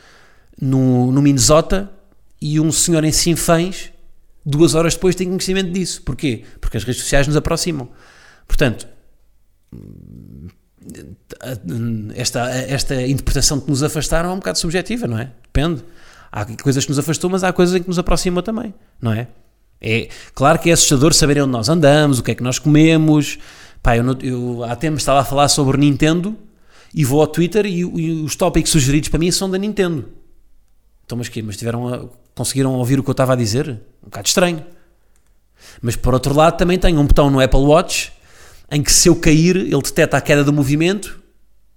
no, 0.60 1.12
no 1.12 1.20
Minnesota 1.20 1.90
e 2.40 2.58
um 2.58 2.72
senhor 2.72 3.04
em 3.04 3.12
Sinfãs, 3.12 3.92
duas 4.44 4.74
horas 4.74 4.94
depois, 4.94 5.14
tem 5.14 5.26
conhecimento 5.26 5.70
disso. 5.70 6.02
Porquê? 6.02 6.44
Porque 6.60 6.78
as 6.78 6.84
redes 6.84 7.02
sociais 7.02 7.26
nos 7.26 7.36
aproximam. 7.36 7.90
Portanto, 8.46 8.86
esta, 12.14 12.48
esta 12.50 13.06
interpretação 13.06 13.60
que 13.60 13.70
nos 13.70 13.82
afastaram 13.82 14.30
é 14.30 14.32
um 14.32 14.36
bocado 14.36 14.58
subjetiva, 14.58 15.06
não 15.06 15.18
é? 15.18 15.30
Depende. 15.42 15.82
Há 16.30 16.44
coisas 16.44 16.84
que 16.84 16.90
nos 16.90 16.98
afastou, 16.98 17.28
mas 17.28 17.42
há 17.42 17.52
coisas 17.52 17.74
em 17.74 17.82
que 17.82 17.88
nos 17.88 17.98
aproximou 17.98 18.42
também, 18.42 18.72
não 19.00 19.12
é? 19.12 19.28
É 19.80 20.08
claro 20.34 20.58
que 20.58 20.70
é 20.70 20.72
assustador 20.74 21.14
saber 21.14 21.40
onde 21.40 21.50
nós 21.50 21.68
andamos, 21.68 22.18
o 22.18 22.22
que 22.22 22.32
é 22.32 22.34
que 22.34 22.42
nós 22.42 22.58
comemos. 22.58 23.38
Pá, 23.82 23.96
eu, 23.96 24.04
eu 24.22 24.64
há 24.64 24.76
tempo 24.76 24.98
estava 24.98 25.20
a 25.20 25.24
falar 25.24 25.48
sobre 25.48 25.78
Nintendo 25.78 26.36
e 26.94 27.04
vou 27.04 27.20
ao 27.20 27.26
Twitter 27.26 27.64
e, 27.64 27.80
e, 27.80 28.22
os 28.22 28.36
tópicos 28.36 28.70
sugeridos 28.70 29.08
para 29.08 29.18
mim 29.18 29.30
são 29.30 29.50
da 29.50 29.56
Nintendo. 29.56 30.06
Então, 31.04 31.16
mas 31.16 31.28
quê? 31.28 31.42
Mas 31.42 31.56
tiveram 31.56 31.88
a, 31.88 32.04
conseguiram 32.34 32.74
ouvir 32.74 33.00
o 33.00 33.02
que 33.02 33.08
eu 33.08 33.12
estava 33.12 33.32
a 33.32 33.36
dizer? 33.36 33.68
Um 34.02 34.06
bocado 34.06 34.28
estranho. 34.28 34.64
Mas 35.80 35.96
por 35.96 36.12
outro 36.12 36.34
lado, 36.34 36.56
também 36.56 36.78
tenho 36.78 37.00
um 37.00 37.06
botão 37.06 37.30
no 37.30 37.40
Apple 37.40 37.60
Watch 37.60 38.12
em 38.70 38.82
que 38.82 38.92
se 38.92 39.08
eu 39.08 39.16
cair, 39.16 39.56
ele 39.56 39.82
detecta 39.82 40.16
a 40.16 40.20
queda 40.20 40.44
do 40.44 40.52
movimento 40.52 41.20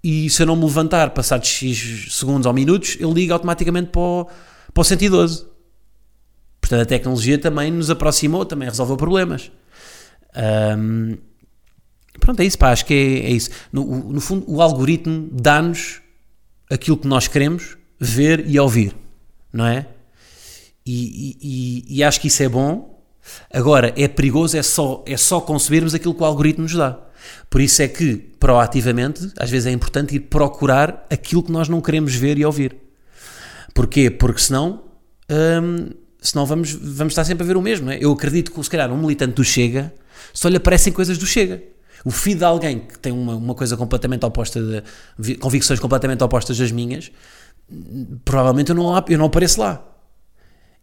e 0.03 0.29
se 0.29 0.41
eu 0.41 0.45
não 0.45 0.55
me 0.55 0.65
levantar 0.65 1.11
passados 1.11 1.47
X 1.47 2.13
segundos 2.13 2.45
ou 2.45 2.53
minutos, 2.53 2.97
ele 2.99 3.13
liga 3.13 3.33
automaticamente 3.33 3.89
para 3.89 4.01
o, 4.01 4.27
para 4.73 4.81
o 4.81 4.83
112. 4.83 5.45
Portanto, 6.59 6.81
a 6.81 6.85
tecnologia 6.85 7.37
também 7.37 7.71
nos 7.71 7.89
aproximou, 7.89 8.45
também 8.45 8.67
resolveu 8.67 8.97
problemas. 8.97 9.51
Um, 10.77 11.17
pronto, 12.19 12.39
é 12.41 12.45
isso, 12.45 12.57
pá, 12.57 12.71
acho 12.71 12.85
que 12.85 12.93
é, 12.93 13.27
é 13.27 13.31
isso. 13.31 13.49
No, 13.71 13.85
no, 14.11 14.21
fundo, 14.21 14.45
o 14.47 14.61
algoritmo 14.61 15.29
dá-nos 15.31 16.01
aquilo 16.69 16.97
que 16.97 17.07
nós 17.07 17.27
queremos 17.27 17.77
ver 17.99 18.49
e 18.49 18.59
ouvir, 18.59 18.95
não 19.51 19.65
é? 19.65 19.87
E, 20.85 21.37
e, 21.41 21.97
e, 21.97 22.03
acho 22.03 22.19
que 22.19 22.27
isso 22.27 22.43
é 22.43 22.49
bom. 22.49 22.92
Agora, 23.51 23.93
é 23.95 24.07
perigoso, 24.07 24.57
é 24.57 24.63
só, 24.63 25.03
é 25.05 25.17
só 25.17 25.39
concebermos 25.41 25.93
aquilo 25.93 26.13
que 26.13 26.21
o 26.21 26.25
algoritmo 26.25 26.63
nos 26.63 26.73
dá. 26.73 26.99
Por 27.49 27.61
isso 27.61 27.81
é 27.81 27.87
que, 27.87 28.15
proativamente, 28.39 29.31
às 29.37 29.49
vezes 29.49 29.67
é 29.67 29.71
importante 29.71 30.15
ir 30.15 30.21
procurar 30.21 31.05
aquilo 31.09 31.43
que 31.43 31.51
nós 31.51 31.69
não 31.69 31.81
queremos 31.81 32.13
ver 32.13 32.37
e 32.37 32.45
ouvir. 32.45 32.75
Porquê? 33.73 34.09
Porque 34.09 34.41
senão, 34.41 34.83
hum, 35.29 35.89
senão 36.21 36.45
vamos, 36.45 36.73
vamos 36.73 37.11
estar 37.11 37.23
sempre 37.23 37.43
a 37.43 37.47
ver 37.47 37.57
o 37.57 37.61
mesmo. 37.61 37.89
É? 37.89 37.97
Eu 37.99 38.11
acredito 38.11 38.51
que, 38.51 38.63
se 38.63 38.69
calhar, 38.69 38.91
um 38.91 38.97
militante 38.97 39.33
do 39.33 39.43
Chega 39.43 39.93
só 40.33 40.47
lhe 40.47 40.57
aparecem 40.57 40.91
coisas 40.91 41.17
do 41.17 41.25
Chega. 41.25 41.61
O 42.05 42.11
feed 42.11 42.39
de 42.39 42.45
alguém 42.45 42.79
que 42.79 42.99
tem 42.99 43.13
uma, 43.13 43.35
uma 43.35 43.55
coisa 43.55 43.77
completamente 43.77 44.25
oposta, 44.25 44.59
de, 45.17 45.35
convicções 45.35 45.79
completamente 45.79 46.23
opostas 46.23 46.57
das 46.57 46.71
minhas, 46.71 47.11
provavelmente 48.25 48.69
eu 48.69 48.75
não, 48.75 49.03
eu 49.07 49.17
não 49.17 49.25
apareço 49.25 49.61
lá. 49.61 49.92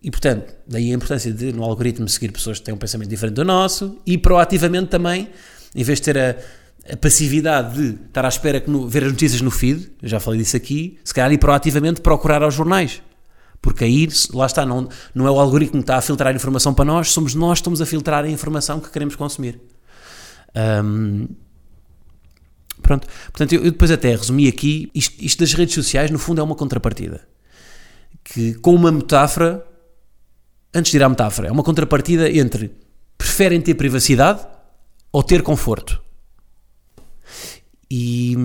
E, 0.02 0.10
portanto, 0.10 0.54
daí 0.66 0.90
a 0.90 0.94
importância 0.94 1.32
de, 1.32 1.52
no 1.52 1.62
algoritmo, 1.62 2.08
seguir 2.08 2.32
pessoas 2.32 2.58
que 2.58 2.64
têm 2.64 2.74
um 2.74 2.78
pensamento 2.78 3.08
diferente 3.08 3.34
do 3.34 3.44
nosso 3.44 3.98
e 4.06 4.16
proativamente 4.16 4.88
também 4.88 5.28
em 5.74 5.84
vez 5.84 6.00
de 6.00 6.04
ter 6.04 6.18
a, 6.18 6.92
a 6.92 6.96
passividade 6.96 7.74
de 7.74 8.06
estar 8.06 8.24
à 8.24 8.28
espera 8.28 8.60
que 8.60 8.70
no, 8.70 8.88
ver 8.88 9.04
as 9.04 9.12
notícias 9.12 9.40
no 9.40 9.50
feed, 9.50 9.92
já 10.02 10.18
falei 10.18 10.40
disso 10.40 10.56
aqui, 10.56 10.98
se 11.04 11.14
calhar 11.14 11.32
ir 11.32 11.38
proativamente 11.38 12.00
procurar 12.00 12.42
aos 12.42 12.54
jornais. 12.54 13.02
Porque 13.62 13.84
aí, 13.84 14.08
lá 14.32 14.46
está, 14.46 14.64
não, 14.64 14.88
não 15.14 15.26
é 15.26 15.30
o 15.30 15.38
algoritmo 15.38 15.80
que 15.80 15.84
está 15.84 15.96
a 15.96 16.00
filtrar 16.00 16.32
a 16.32 16.36
informação 16.36 16.72
para 16.72 16.84
nós, 16.84 17.12
somos 17.12 17.34
nós 17.34 17.58
que 17.58 17.62
estamos 17.62 17.80
a 17.82 17.86
filtrar 17.86 18.24
a 18.24 18.28
informação 18.28 18.80
que 18.80 18.90
queremos 18.90 19.14
consumir. 19.16 19.60
Um, 20.82 21.28
pronto, 22.80 23.06
portanto, 23.26 23.52
eu, 23.52 23.64
eu, 23.64 23.70
depois 23.70 23.90
até 23.90 24.16
resumi 24.16 24.48
aqui, 24.48 24.90
isto, 24.94 25.22
isto 25.22 25.40
das 25.40 25.52
redes 25.52 25.74
sociais, 25.74 26.10
no 26.10 26.18
fundo, 26.18 26.40
é 26.40 26.44
uma 26.44 26.54
contrapartida. 26.54 27.20
Que, 28.24 28.54
com 28.54 28.74
uma 28.74 28.90
metáfora, 28.90 29.62
antes 30.74 30.90
de 30.90 30.96
ir 30.96 31.02
à 31.02 31.08
metáfora, 31.08 31.48
é 31.48 31.52
uma 31.52 31.62
contrapartida 31.62 32.30
entre 32.30 32.72
preferem 33.16 33.60
ter 33.60 33.74
privacidade 33.74 34.46
ou 35.12 35.22
ter 35.22 35.42
conforto. 35.42 36.02
E, 37.90 38.36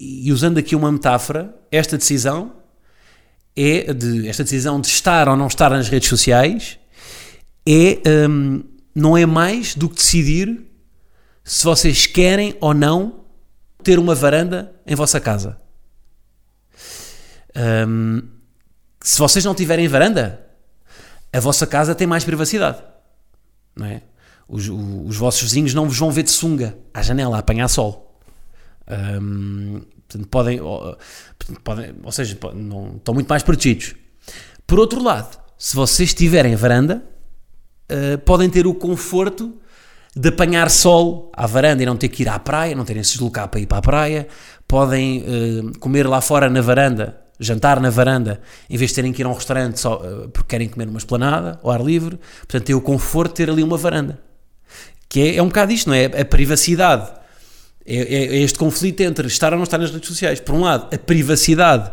e 0.00 0.32
usando 0.32 0.58
aqui 0.58 0.74
uma 0.74 0.90
metáfora, 0.90 1.54
esta 1.70 1.96
decisão 1.98 2.52
é 3.54 3.92
de 3.92 4.28
esta 4.28 4.44
decisão 4.44 4.80
de 4.80 4.86
estar 4.86 5.28
ou 5.28 5.36
não 5.36 5.48
estar 5.48 5.70
nas 5.70 5.88
redes 5.88 6.08
sociais 6.08 6.78
é 7.66 8.00
um, 8.28 8.62
não 8.94 9.16
é 9.16 9.26
mais 9.26 9.74
do 9.74 9.88
que 9.88 9.96
decidir 9.96 10.64
se 11.44 11.64
vocês 11.64 12.06
querem 12.06 12.56
ou 12.60 12.72
não 12.72 13.24
ter 13.82 13.98
uma 13.98 14.14
varanda 14.14 14.72
em 14.86 14.94
vossa 14.94 15.20
casa. 15.20 15.58
Um, 17.86 18.22
se 19.02 19.18
vocês 19.18 19.44
não 19.44 19.54
tiverem 19.54 19.86
varanda, 19.88 20.47
a 21.32 21.40
vossa 21.40 21.66
casa 21.66 21.94
tem 21.94 22.06
mais 22.06 22.24
privacidade, 22.24 22.82
não 23.76 23.86
é? 23.86 24.02
os, 24.48 24.68
os 24.68 25.16
vossos 25.16 25.42
vizinhos 25.42 25.74
não 25.74 25.86
vos 25.86 25.98
vão 25.98 26.10
ver 26.10 26.22
de 26.22 26.30
sunga 26.30 26.76
à 26.92 27.02
janela 27.02 27.36
a 27.36 27.40
apanhar 27.40 27.68
sol. 27.68 28.18
Um, 29.20 29.82
portanto, 30.08 30.28
podem, 30.28 30.60
ou, 30.60 30.96
podem, 31.62 31.94
ou 32.02 32.10
seja, 32.10 32.38
não, 32.54 32.96
estão 32.96 33.12
muito 33.12 33.28
mais 33.28 33.42
protegidos. 33.42 33.94
Por 34.66 34.78
outro 34.78 35.02
lado, 35.02 35.38
se 35.58 35.76
vocês 35.76 36.14
tiverem 36.14 36.56
varanda, 36.56 37.04
uh, 37.92 38.18
podem 38.18 38.48
ter 38.48 38.66
o 38.66 38.74
conforto 38.74 39.54
de 40.16 40.30
apanhar 40.30 40.70
sol 40.70 41.30
à 41.34 41.46
varanda 41.46 41.82
e 41.82 41.86
não 41.86 41.96
ter 41.96 42.08
que 42.08 42.22
ir 42.22 42.28
à 42.28 42.38
praia, 42.38 42.74
não 42.74 42.84
terem 42.84 43.02
que 43.02 43.08
se 43.08 43.14
deslocar 43.14 43.48
para 43.48 43.60
ir 43.60 43.66
para 43.66 43.78
a 43.78 43.82
praia, 43.82 44.28
podem 44.66 45.22
uh, 45.22 45.78
comer 45.78 46.08
lá 46.08 46.22
fora 46.22 46.48
na 46.48 46.62
varanda, 46.62 47.20
jantar 47.38 47.80
na 47.80 47.90
varanda, 47.90 48.40
em 48.68 48.76
vez 48.76 48.90
de 48.90 48.96
terem 48.96 49.12
que 49.12 49.22
ir 49.22 49.24
a 49.24 49.28
um 49.28 49.32
restaurante 49.32 49.78
só 49.78 49.96
uh, 49.96 50.28
porque 50.28 50.48
querem 50.48 50.68
comer 50.68 50.88
uma 50.88 50.98
esplanada 50.98 51.58
ao 51.62 51.70
ar 51.70 51.80
livre, 51.80 52.18
portanto, 52.38 52.64
ter 52.64 52.74
o 52.74 52.80
conforto 52.80 53.30
de 53.30 53.36
ter 53.36 53.50
ali 53.50 53.62
uma 53.62 53.76
varanda. 53.76 54.18
Que 55.08 55.20
é, 55.20 55.36
é 55.36 55.42
um 55.42 55.48
bocado 55.48 55.72
isto, 55.72 55.88
não 55.88 55.94
é? 55.94 56.06
A 56.06 56.24
privacidade. 56.24 57.10
É, 57.86 57.96
é, 57.96 58.36
é, 58.36 58.36
este 58.38 58.58
conflito 58.58 59.00
entre 59.00 59.26
estar 59.28 59.52
ou 59.52 59.56
não 59.56 59.64
estar 59.64 59.78
nas 59.78 59.90
redes 59.90 60.08
sociais. 60.08 60.40
Por 60.40 60.54
um 60.54 60.60
lado, 60.60 60.94
a 60.94 60.98
privacidade 60.98 61.90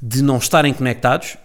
de 0.00 0.22
não 0.22 0.38
estarem 0.38 0.72
conectados 0.72 1.36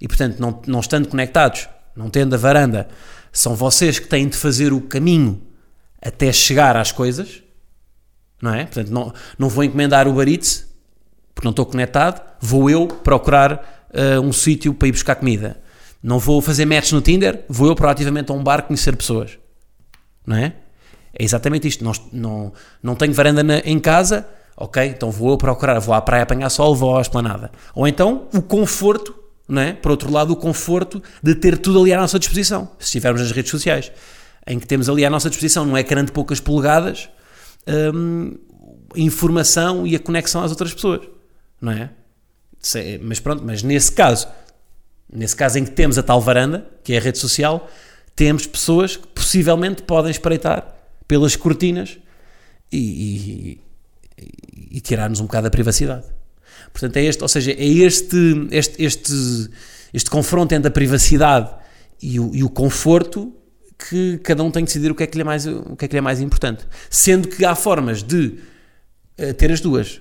e, 0.00 0.08
portanto, 0.08 0.38
não, 0.38 0.62
não 0.66 0.80
estando 0.80 1.08
conectados, 1.08 1.68
não 1.94 2.08
tendo 2.08 2.34
a 2.34 2.38
varanda, 2.38 2.88
são 3.32 3.54
vocês 3.54 3.98
que 3.98 4.06
têm 4.06 4.28
de 4.28 4.36
fazer 4.36 4.72
o 4.72 4.80
caminho 4.80 5.42
até 6.00 6.32
chegar 6.32 6.76
às 6.76 6.92
coisas, 6.92 7.42
não 8.40 8.54
é? 8.54 8.64
Portanto, 8.64 8.90
não, 8.90 9.12
não 9.38 9.48
vou 9.48 9.64
encomendar 9.64 10.08
o 10.08 10.22
Eats 10.22 10.66
porque 11.36 11.46
não 11.46 11.50
estou 11.50 11.64
conectado, 11.66 12.20
vou 12.40 12.68
eu 12.68 12.88
procurar 12.88 13.86
uh, 13.92 14.20
um 14.20 14.32
sítio 14.32 14.74
para 14.74 14.88
ir 14.88 14.92
buscar 14.92 15.14
comida. 15.14 15.60
Não 16.02 16.18
vou 16.18 16.40
fazer 16.40 16.64
match 16.64 16.90
no 16.90 17.00
Tinder, 17.00 17.44
vou 17.48 17.68
eu 17.68 17.76
proativamente 17.76 18.32
a 18.32 18.34
um 18.34 18.42
bar 18.42 18.62
conhecer 18.62 18.96
pessoas 18.96 19.38
não 20.26 20.36
é? 20.36 20.52
É 21.14 21.24
exatamente 21.24 21.68
isto. 21.68 21.84
Não, 21.84 21.92
não, 22.12 22.52
não 22.82 22.94
tenho 22.94 23.14
varanda 23.14 23.42
na, 23.42 23.58
em 23.60 23.78
casa, 23.78 24.26
ok, 24.56 24.84
então 24.84 25.10
vou 25.10 25.30
eu 25.30 25.38
procurar, 25.38 25.78
vou 25.78 25.94
à 25.94 26.00
praia 26.00 26.24
apanhar 26.24 26.50
sol, 26.50 26.74
vou 26.74 26.98
à 26.98 27.00
esplanada. 27.00 27.52
Ou 27.74 27.86
então 27.86 28.28
o 28.34 28.42
conforto, 28.42 29.14
não 29.48 29.62
é? 29.62 29.72
Por 29.72 29.92
outro 29.92 30.10
lado, 30.10 30.32
o 30.32 30.36
conforto 30.36 31.02
de 31.22 31.34
ter 31.34 31.56
tudo 31.58 31.80
ali 31.80 31.92
à 31.92 32.00
nossa 32.00 32.18
disposição, 32.18 32.68
se 32.78 32.86
estivermos 32.86 33.22
nas 33.22 33.30
redes 33.30 33.50
sociais, 33.50 33.92
em 34.46 34.58
que 34.58 34.66
temos 34.66 34.88
ali 34.88 35.04
à 35.04 35.10
nossa 35.10 35.30
disposição, 35.30 35.64
não 35.64 35.76
é 35.76 35.82
grande 35.82 36.12
poucas 36.12 36.40
polegadas, 36.40 37.08
hum, 37.94 38.36
informação 38.94 39.86
e 39.86 39.96
a 39.96 39.98
conexão 39.98 40.42
às 40.42 40.50
outras 40.50 40.74
pessoas, 40.74 41.00
não 41.60 41.72
é? 41.72 41.90
Mas 43.02 43.20
pronto, 43.20 43.44
mas 43.44 43.62
nesse 43.62 43.92
caso, 43.92 44.28
nesse 45.12 45.36
caso 45.36 45.58
em 45.58 45.64
que 45.64 45.70
temos 45.70 45.98
a 45.98 46.02
tal 46.02 46.20
varanda, 46.20 46.66
que 46.82 46.92
é 46.94 46.98
a 46.98 47.00
rede 47.00 47.18
social, 47.18 47.70
temos 48.14 48.46
pessoas 48.46 48.96
que 48.96 49.06
possivelmente 49.08 49.82
podem 49.82 50.10
espreitar 50.10 50.74
pelas 51.06 51.36
cortinas 51.36 51.98
e, 52.72 53.60
e, 54.18 54.76
e 54.76 54.80
tirar-nos 54.80 55.20
um 55.20 55.26
bocado 55.26 55.44
da 55.44 55.50
privacidade. 55.50 56.04
Portanto, 56.72 56.96
é 56.96 57.04
este, 57.04 57.22
ou 57.22 57.28
seja, 57.28 57.52
é 57.52 57.64
este, 57.64 58.16
este, 58.50 58.82
este, 58.82 59.50
este 59.92 60.10
confronto 60.10 60.54
entre 60.54 60.68
a 60.68 60.70
privacidade 60.70 61.50
e 62.02 62.18
o, 62.18 62.34
e 62.34 62.42
o 62.42 62.50
conforto 62.50 63.32
que 63.78 64.18
cada 64.18 64.42
um 64.42 64.50
tem 64.50 64.64
que 64.64 64.68
decidir 64.68 64.90
o 64.90 64.94
que 64.94 65.02
é 65.02 65.06
que 65.06 65.16
lhe 65.16 65.22
é 65.22 65.24
mais, 65.24 65.46
o 65.46 65.76
que 65.76 65.84
é 65.84 65.88
que 65.88 65.94
lhe 65.94 65.98
é 65.98 66.02
mais 66.02 66.20
importante. 66.20 66.66
Sendo 66.90 67.28
que 67.28 67.44
há 67.44 67.54
formas 67.54 68.02
de 68.02 68.38
uh, 69.18 69.34
ter 69.34 69.52
as 69.52 69.60
duas. 69.60 70.00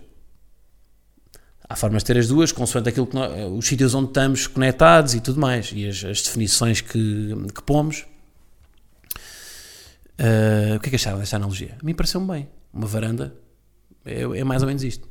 Há 1.68 1.76
formas 1.76 2.04
de 2.04 2.08
ter 2.08 2.20
as 2.20 2.28
duas, 2.28 2.52
consoante 2.52 2.90
aquilo 2.90 3.08
que 3.08 3.16
nós, 3.16 3.32
os 3.52 3.68
sítios 3.68 3.96
onde 3.96 4.10
estamos 4.10 4.46
conectados 4.46 5.16
e 5.16 5.20
tudo 5.20 5.40
mais, 5.40 5.72
e 5.74 5.88
as, 5.88 6.04
as 6.04 6.22
definições 6.22 6.80
que, 6.82 7.36
que 7.54 7.64
pomos. 7.64 8.06
Uh, 10.20 10.76
o 10.78 10.80
que 10.80 10.88
é 10.88 10.90
que 10.92 10.96
acharam 10.96 11.20
desta 11.20 11.36
analogia? 11.36 11.76
A 11.82 11.86
mim 11.86 11.94
pareceu-me 11.94 12.28
bem. 12.28 12.48
Uma 12.72 12.88
varanda 12.88 13.34
é, 14.06 14.22
é, 14.22 14.44
mais 14.44 14.62
ou 14.62 14.68
menos 14.68 14.84
isto. 14.84 15.08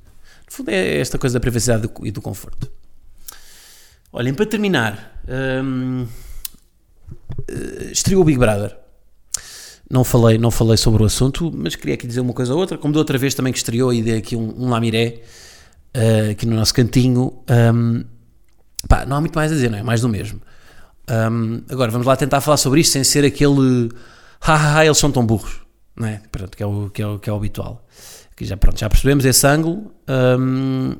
No 0.47 0.53
fundo, 0.53 0.71
é 0.71 0.99
esta 1.01 1.19
coisa 1.19 1.35
da 1.35 1.40
privacidade 1.40 1.88
e 2.03 2.11
do 2.11 2.23
conforto. 2.23 2.71
Olhem, 4.12 4.33
para 4.33 4.47
terminar, 4.47 5.21
um, 5.29 6.03
uh, 6.03 6.09
eh, 7.49 7.90
estreou 7.90 8.23
o 8.23 8.25
Big 8.25 8.38
Brother. 8.38 8.77
Não 9.90 10.05
falei, 10.05 10.38
não 10.38 10.51
falei 10.51 10.77
sobre 10.77 11.03
o 11.03 11.07
assunto, 11.07 11.51
mas 11.53 11.75
queria 11.75 11.95
aqui 11.95 12.07
dizer 12.07 12.21
uma 12.21 12.33
coisa 12.33 12.55
ou 12.55 12.61
outra. 12.61 12.79
Como 12.79 12.95
da 12.95 13.01
outra 13.01 13.19
vez 13.19 13.35
também 13.35 13.53
que 13.53 13.59
estreou 13.59 13.93
e 13.93 14.03
dei 14.03 14.19
aqui 14.19 14.37
um, 14.37 14.64
um 14.64 14.71
lamiré 14.71 15.23
uh, 15.96 16.30
aqui 16.30 16.46
no 16.46 16.57
nosso 16.57 16.74
cantinho. 16.74 17.42
Um, 17.48 18.04
pá, 18.88 19.04
não 19.07 19.16
há 19.16 19.20
muito 19.20 19.35
mais 19.35 19.52
a 19.52 19.54
dizer, 19.54 19.70
não 19.70 19.78
é? 19.78 19.83
Mais 19.83 20.00
do 20.00 20.09
mesmo. 20.09 20.40
Um, 21.11 21.62
agora, 21.68 21.90
vamos 21.90 22.07
lá 22.07 22.16
tentar 22.16 22.40
falar 22.40 22.57
sobre 22.57 22.80
isto 22.80 22.92
sem 22.92 23.04
ser 23.04 23.24
aquele. 23.24 23.90
Hahaha, 24.40 24.85
eles 24.85 24.98
são 24.98 25.11
tão 25.11 25.24
burros. 25.24 25.61
não 25.96 26.07
é? 26.09 26.20
Pronto, 26.30 26.57
que 26.57 26.62
é 26.62 26.66
o, 26.66 26.90
que 26.90 27.02
é 27.02 27.07
o, 27.07 27.18
que 27.18 27.30
é 27.30 27.33
o 27.33 27.37
habitual. 27.37 27.87
Aqui 28.33 28.44
já, 28.44 28.57
pronto, 28.57 28.78
já 28.78 28.88
percebemos 28.88 29.24
esse 29.24 29.46
ângulo. 29.46 29.92
Hum, 30.09 30.96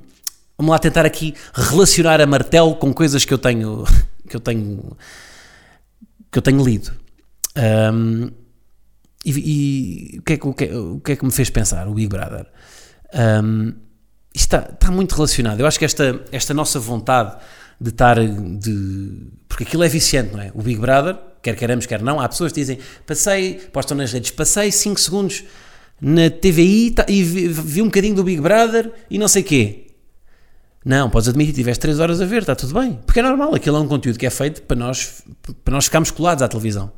vamos 0.57 0.71
lá 0.71 0.79
tentar 0.79 1.05
aqui 1.05 1.35
relacionar 1.53 2.21
a 2.21 2.27
martelo 2.27 2.77
com 2.77 2.93
coisas 2.95 3.25
que 3.25 3.35
eu 3.35 3.39
tenho 3.39 3.85
que 4.29 4.37
eu 4.37 4.41
tenho 4.41 4.97
que 6.31 6.39
eu 6.39 6.43
tenho 6.43 6.65
lido. 6.65 6.93
Hum, 7.57 8.31
e, 9.25 10.15
e 10.15 10.19
o, 10.19 10.23
que 10.23 10.33
é 10.35 10.37
que, 10.37 10.47
o, 10.47 10.55
que, 10.55 10.65
o 10.67 11.01
que 11.01 11.13
é 11.13 11.17
que 11.17 11.25
me 11.25 11.33
fez 11.33 11.49
pensar 11.49 11.89
o 11.89 11.95
Big 11.95 12.09
Brother? 12.09 12.47
Um, 13.15 13.73
está, 14.35 14.69
está, 14.73 14.91
muito 14.91 15.15
relacionado. 15.15 15.61
Eu 15.61 15.67
acho 15.67 15.79
que 15.79 15.85
esta, 15.85 16.21
esta 16.33 16.53
nossa 16.53 16.81
vontade 16.81 17.37
de 17.81 17.91
estar. 17.91 18.17
De, 18.19 19.29
porque 19.49 19.65
aquilo 19.65 19.85
é 19.85 19.89
viciante, 19.89 20.33
não 20.33 20.43
é? 20.43 20.51
O 20.55 20.63
Big 20.63 20.81
Brother, 20.81 21.17
quer 21.41 21.55
queremos, 21.55 21.87
quer 21.87 22.03
não, 22.03 22.21
há 22.21 22.29
pessoas 22.29 22.53
que 22.53 22.61
dizem, 22.61 22.79
passei, 23.07 23.55
postam 23.73 23.97
nas 23.97 24.13
redes, 24.13 24.33
passei 24.33 24.73
5 24.73 25.01
segundos 25.01 25.45
na 26.01 26.29
TVI 26.29 26.91
tá, 26.91 27.07
e 27.09 27.23
vi, 27.23 27.49
vi, 27.49 27.81
um 27.81 27.87
bocadinho 27.87 28.17
do 28.17 28.25
Big 28.25 28.41
Brother 28.41 28.93
e 29.09 29.17
não 29.19 29.29
sei 29.29 29.43
quê. 29.43 29.81
Não, 30.85 31.09
podes 31.09 31.29
admitir, 31.29 31.55
tiveste 31.55 31.81
3 31.81 32.01
horas 32.01 32.21
a 32.21 32.27
ver, 32.27 32.43
está 32.43 32.55
tudo 32.55 32.75
bem. 32.79 32.99
Porque 33.07 33.21
é 33.21 33.23
normal, 33.23 33.55
aquilo 33.55 33.77
é 33.77 33.81
um 33.81 33.89
conteúdo 33.89 34.19
que 34.19 34.27
é 34.27 34.31
feito 34.31 34.63
para 34.63 34.77
nós, 34.77 35.23
para 35.65 35.73
nós 35.73 35.85
ficarmos 35.85 36.11
colados 36.11 36.43
à 36.43 36.49
televisão. 36.49 36.93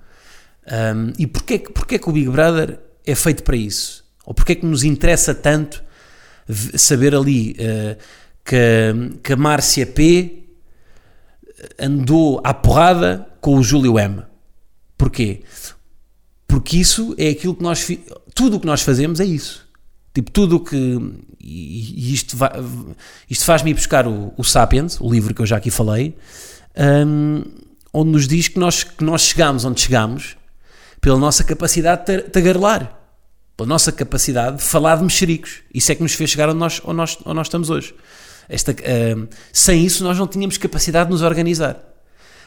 Um, 0.67 1.13
e 1.19 1.27
porquê, 1.27 1.59
porquê 1.59 1.99
que 1.99 2.09
o 2.09 2.13
Big 2.13 2.29
Brother 2.29 2.81
é 3.05 3.15
feito 3.15 3.45
para 3.45 3.55
isso? 3.55 4.05
Ou 4.25 4.35
porquê 4.35 4.57
que 4.57 4.67
nos 4.67 4.83
interessa 4.83 5.35
tanto 5.35 5.85
saber 6.75 7.15
ali 7.15 7.53
uh, 7.53 7.97
que, 8.45 9.19
que 9.23 9.33
a 9.33 9.37
Márcia 9.37 9.87
P 9.87 10.45
andou 11.79 12.41
à 12.45 12.55
porrada 12.55 13.27
com 13.41 13.57
o 13.57 13.63
Júlio 13.63 13.99
M? 13.99 14.23
Porquê? 14.97 15.43
Porque 16.47 16.79
isso 16.79 17.15
é 17.19 17.29
aquilo 17.29 17.55
que 17.55 17.63
nós... 17.63 17.87
Tudo 18.35 18.57
o 18.57 18.61
que 18.61 18.67
nós 18.67 18.83
fazemos 18.83 19.21
é 19.21 19.25
isso. 19.25 19.67
Tipo, 20.15 20.31
tudo 20.31 20.57
o 20.57 20.61
que... 20.61 20.77
E, 21.41 22.13
isto, 22.15 22.37
isto 23.29 23.45
faz-me 23.45 23.71
ir 23.71 23.75
buscar 23.75 24.07
o, 24.07 24.33
o 24.37 24.45
Sapiens, 24.45 25.01
o 25.01 25.11
livro 25.11 25.35
que 25.35 25.43
eu 25.43 25.47
já 25.47 25.57
aqui 25.57 25.71
falei, 25.71 26.17
um, 27.07 27.43
onde 27.93 28.11
nos 28.11 28.27
diz 28.27 28.49
que 28.49 28.59
nós, 28.59 28.83
que 28.83 29.05
nós 29.05 29.23
chegamos 29.23 29.65
onde 29.65 29.81
chegamos 29.81 30.37
pela 31.01 31.19
nossa 31.19 31.45
capacidade 31.45 32.05
de 32.07 32.23
tagarelar, 32.23 32.99
pela 33.57 33.69
nossa 33.69 33.91
capacidade 33.91 34.59
de 34.59 34.63
falar 34.63 34.97
de 34.97 35.05
mexericos. 35.05 35.63
Isso 35.73 35.91
é 35.91 35.95
que 35.95 36.03
nos 36.03 36.13
fez 36.13 36.31
chegar 36.31 36.49
onde 36.49 36.59
nós, 36.59 36.81
onde 36.85 36.97
nós, 36.97 37.19
onde 37.25 37.35
nós 37.35 37.47
estamos 37.47 37.71
hoje. 37.71 37.95
Esta, 38.49 38.73
uh, 38.73 39.29
sem 39.53 39.85
isso, 39.85 40.05
nós 40.05 40.19
não 40.19 40.27
tínhamos 40.27 40.59
capacidade 40.59 41.07
de 41.07 41.13
nos 41.13 41.23
organizar. 41.23 41.83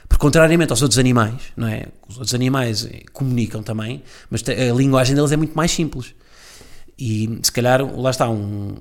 Porque, 0.07 0.21
contrariamente 0.21 0.71
aos 0.71 0.81
outros 0.81 0.97
animais, 0.97 1.35
não 1.55 1.67
é? 1.67 1.85
Os 2.07 2.15
outros 2.15 2.33
animais 2.33 2.83
eh, 2.85 3.03
comunicam 3.13 3.61
também, 3.61 4.01
mas 4.27 4.43
a 4.47 4.73
linguagem 4.73 5.15
deles 5.15 5.31
é 5.31 5.37
muito 5.37 5.55
mais 5.55 5.71
simples. 5.71 6.15
E 6.97 7.39
se 7.43 7.51
calhar, 7.51 7.79
lá 7.95 8.09
está, 8.09 8.27
um, 8.27 8.75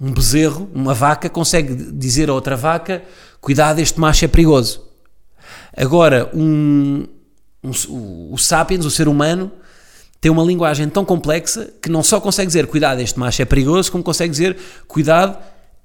um 0.00 0.12
bezerro, 0.12 0.70
uma 0.74 0.94
vaca, 0.94 1.28
consegue 1.28 1.74
dizer 1.92 2.30
a 2.30 2.32
outra 2.32 2.56
vaca: 2.56 3.04
cuidado, 3.38 3.80
este 3.80 4.00
macho 4.00 4.24
é 4.24 4.28
perigoso. 4.28 4.82
Agora, 5.76 6.30
um, 6.34 7.06
um, 7.62 7.70
o, 7.88 8.32
o 8.32 8.38
sapiens, 8.38 8.86
o 8.86 8.90
ser 8.90 9.08
humano, 9.08 9.52
tem 10.20 10.30
uma 10.30 10.42
linguagem 10.42 10.88
tão 10.88 11.04
complexa 11.04 11.70
que 11.80 11.88
não 11.88 12.02
só 12.02 12.20
consegue 12.20 12.46
dizer 12.46 12.66
cuidado, 12.66 13.00
este 13.00 13.18
macho 13.18 13.42
é 13.42 13.44
perigoso, 13.44 13.92
como 13.92 14.02
consegue 14.02 14.30
dizer 14.30 14.56
cuidado, 14.88 15.36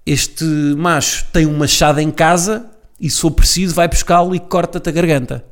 este 0.05 0.43
macho 0.43 1.25
tem 1.31 1.45
um 1.45 1.57
machado 1.57 1.99
em 1.99 2.09
casa 2.09 2.65
e 2.99 3.09
se 3.09 3.19
for 3.19 3.31
preciso 3.31 3.75
vai 3.75 3.87
buscá-lo 3.87 4.35
e 4.35 4.39
corta-te 4.39 4.89
a 4.89 4.91
garganta. 4.91 5.43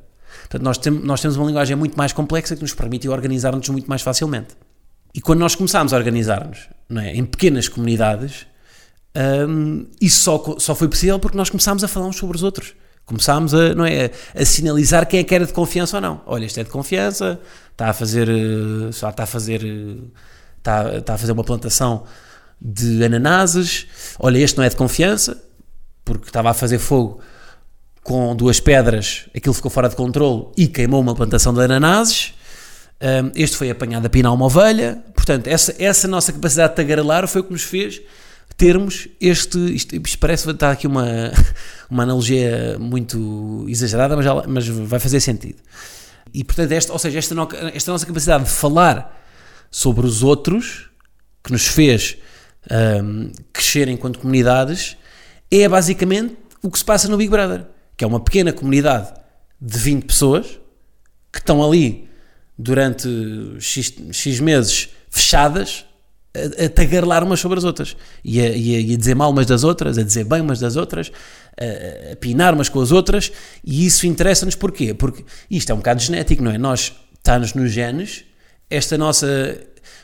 Portanto, 0.41 0.63
nós, 0.63 0.77
tem, 0.77 0.91
nós 0.91 1.21
temos 1.21 1.37
uma 1.37 1.45
linguagem 1.45 1.75
muito 1.75 1.95
mais 1.95 2.11
complexa 2.11 2.55
que 2.55 2.61
nos 2.61 2.73
permite 2.73 3.07
organizar-nos 3.07 3.69
muito 3.69 3.87
mais 3.87 4.01
facilmente. 4.01 4.55
E 5.13 5.21
quando 5.21 5.39
nós 5.39 5.55
começámos 5.55 5.93
a 5.93 5.97
organizar-nos 5.97 6.69
é, 6.97 7.15
em 7.15 7.25
pequenas 7.25 7.67
comunidades, 7.67 8.47
um, 9.47 9.85
isso 9.99 10.21
só, 10.21 10.55
só 10.59 10.75
foi 10.75 10.87
possível 10.87 11.19
porque 11.19 11.37
nós 11.37 11.49
começámos 11.49 11.83
a 11.83 11.87
falar 11.87 12.07
uns 12.07 12.17
sobre 12.17 12.35
os 12.35 12.43
outros. 12.43 12.73
Começámos 13.05 13.53
a, 13.53 13.73
não 13.73 13.85
é, 13.85 14.11
a 14.35 14.45
sinalizar 14.45 15.07
quem 15.07 15.19
é 15.19 15.23
que 15.23 15.33
era 15.33 15.45
de 15.45 15.53
confiança 15.53 15.97
ou 15.97 16.01
não. 16.01 16.21
Olha, 16.27 16.45
este 16.45 16.59
é 16.59 16.63
de 16.63 16.69
confiança, 16.69 17.39
está 17.79 17.89
a 17.89 17.93
fazer, 17.93 18.27
eh, 18.27 18.89
está 18.89 19.23
a 19.23 19.25
fazer, 19.25 19.63
eh, 19.63 19.95
está, 20.57 20.97
está 20.97 21.13
a 21.13 21.17
fazer 21.17 21.31
uma 21.31 21.45
plantação 21.45 22.03
de 22.59 23.05
ananases. 23.05 23.87
Olha, 24.19 24.37
este 24.37 24.57
não 24.57 24.65
é 24.65 24.69
de 24.69 24.75
confiança, 24.75 25.41
porque 26.03 26.27
estava 26.27 26.49
a 26.49 26.53
fazer 26.53 26.77
fogo 26.77 27.21
com 28.03 28.35
duas 28.35 28.59
pedras, 28.59 29.25
aquilo 29.35 29.53
ficou 29.53 29.71
fora 29.71 29.87
de 29.87 29.95
controle 29.95 30.47
e 30.57 30.67
queimou 30.67 30.99
uma 30.99 31.15
plantação 31.15 31.53
de 31.53 31.61
ananases. 31.61 32.33
Este 33.35 33.55
foi 33.55 33.69
apanhado 33.69 34.05
a 34.07 34.09
pinar 34.09 34.33
uma 34.33 34.45
ovelha. 34.45 35.01
Portanto, 35.13 35.47
essa, 35.47 35.73
essa 35.79 36.07
nossa 36.07 36.33
capacidade 36.33 36.71
de 36.71 36.75
tagarelar 36.75 37.27
foi 37.27 37.41
o 37.41 37.43
que 37.45 37.51
nos 37.51 37.63
fez 37.63 38.01
termos 38.57 39.07
este. 39.21 39.57
Isto, 39.73 39.95
isto 39.95 40.19
parece 40.19 40.49
estar 40.49 40.71
aqui 40.71 40.87
uma, 40.87 41.05
uma 41.89 42.03
analogia 42.03 42.77
muito 42.79 43.65
exagerada, 43.69 44.17
mas, 44.17 44.25
mas 44.47 44.67
vai 44.67 44.99
fazer 44.99 45.21
sentido. 45.21 45.59
E 46.33 46.43
portanto, 46.43 46.71
esta, 46.71 46.93
ou 46.93 46.99
seja, 46.99 47.19
esta, 47.19 47.35
no, 47.35 47.47
esta 47.73 47.91
nossa 47.91 48.05
capacidade 48.05 48.43
de 48.45 48.49
falar 48.49 49.17
sobre 49.71 50.05
os 50.05 50.23
outros, 50.23 50.89
que 51.43 51.51
nos 51.51 51.67
fez 51.67 52.17
um, 53.03 53.31
crescer 53.53 53.87
enquanto 53.87 54.19
comunidades, 54.19 54.97
é 55.51 55.67
basicamente 55.67 56.37
o 56.61 56.69
que 56.69 56.77
se 56.77 56.85
passa 56.85 57.07
no 57.07 57.17
Big 57.17 57.29
Brother, 57.29 57.65
que 57.95 58.03
é 58.03 58.07
uma 58.07 58.19
pequena 58.19 58.51
comunidade 58.51 59.13
de 59.59 59.77
20 59.77 60.05
pessoas 60.05 60.59
que 61.31 61.39
estão 61.39 61.63
ali 61.63 62.09
durante 62.57 63.07
X, 63.59 63.93
X 64.11 64.39
meses 64.39 64.89
fechadas 65.09 65.85
a, 66.35 66.65
a 66.65 66.69
tagarlar 66.69 67.23
umas 67.23 67.39
sobre 67.39 67.57
as 67.57 67.63
outras 67.63 67.95
e 68.23 68.39
a, 68.39 68.49
e, 68.49 68.75
a, 68.75 68.79
e 68.79 68.93
a, 68.93 68.97
dizer 68.97 69.15
mal 69.15 69.31
umas 69.31 69.45
das 69.45 69.63
outras, 69.63 69.97
a 69.97 70.03
dizer 70.03 70.25
bem 70.25 70.41
umas 70.41 70.59
das 70.59 70.75
outras, 70.75 71.11
a, 71.59 72.13
a 72.13 72.15
pinar 72.15 72.53
umas 72.53 72.69
com 72.69 72.79
as 72.79 72.91
outras, 72.91 73.31
e 73.63 73.85
isso 73.85 74.07
interessa-nos 74.07 74.55
porquê? 74.55 74.93
Porque 74.93 75.23
isto 75.49 75.71
é 75.71 75.73
um 75.73 75.77
bocado 75.77 76.01
genético, 76.01 76.43
não 76.43 76.51
é? 76.51 76.57
Nós, 76.57 76.93
está-nos 77.19 77.53
nos 77.53 77.71
genes, 77.71 78.25
esta 78.69 78.97
nossa. 78.97 79.59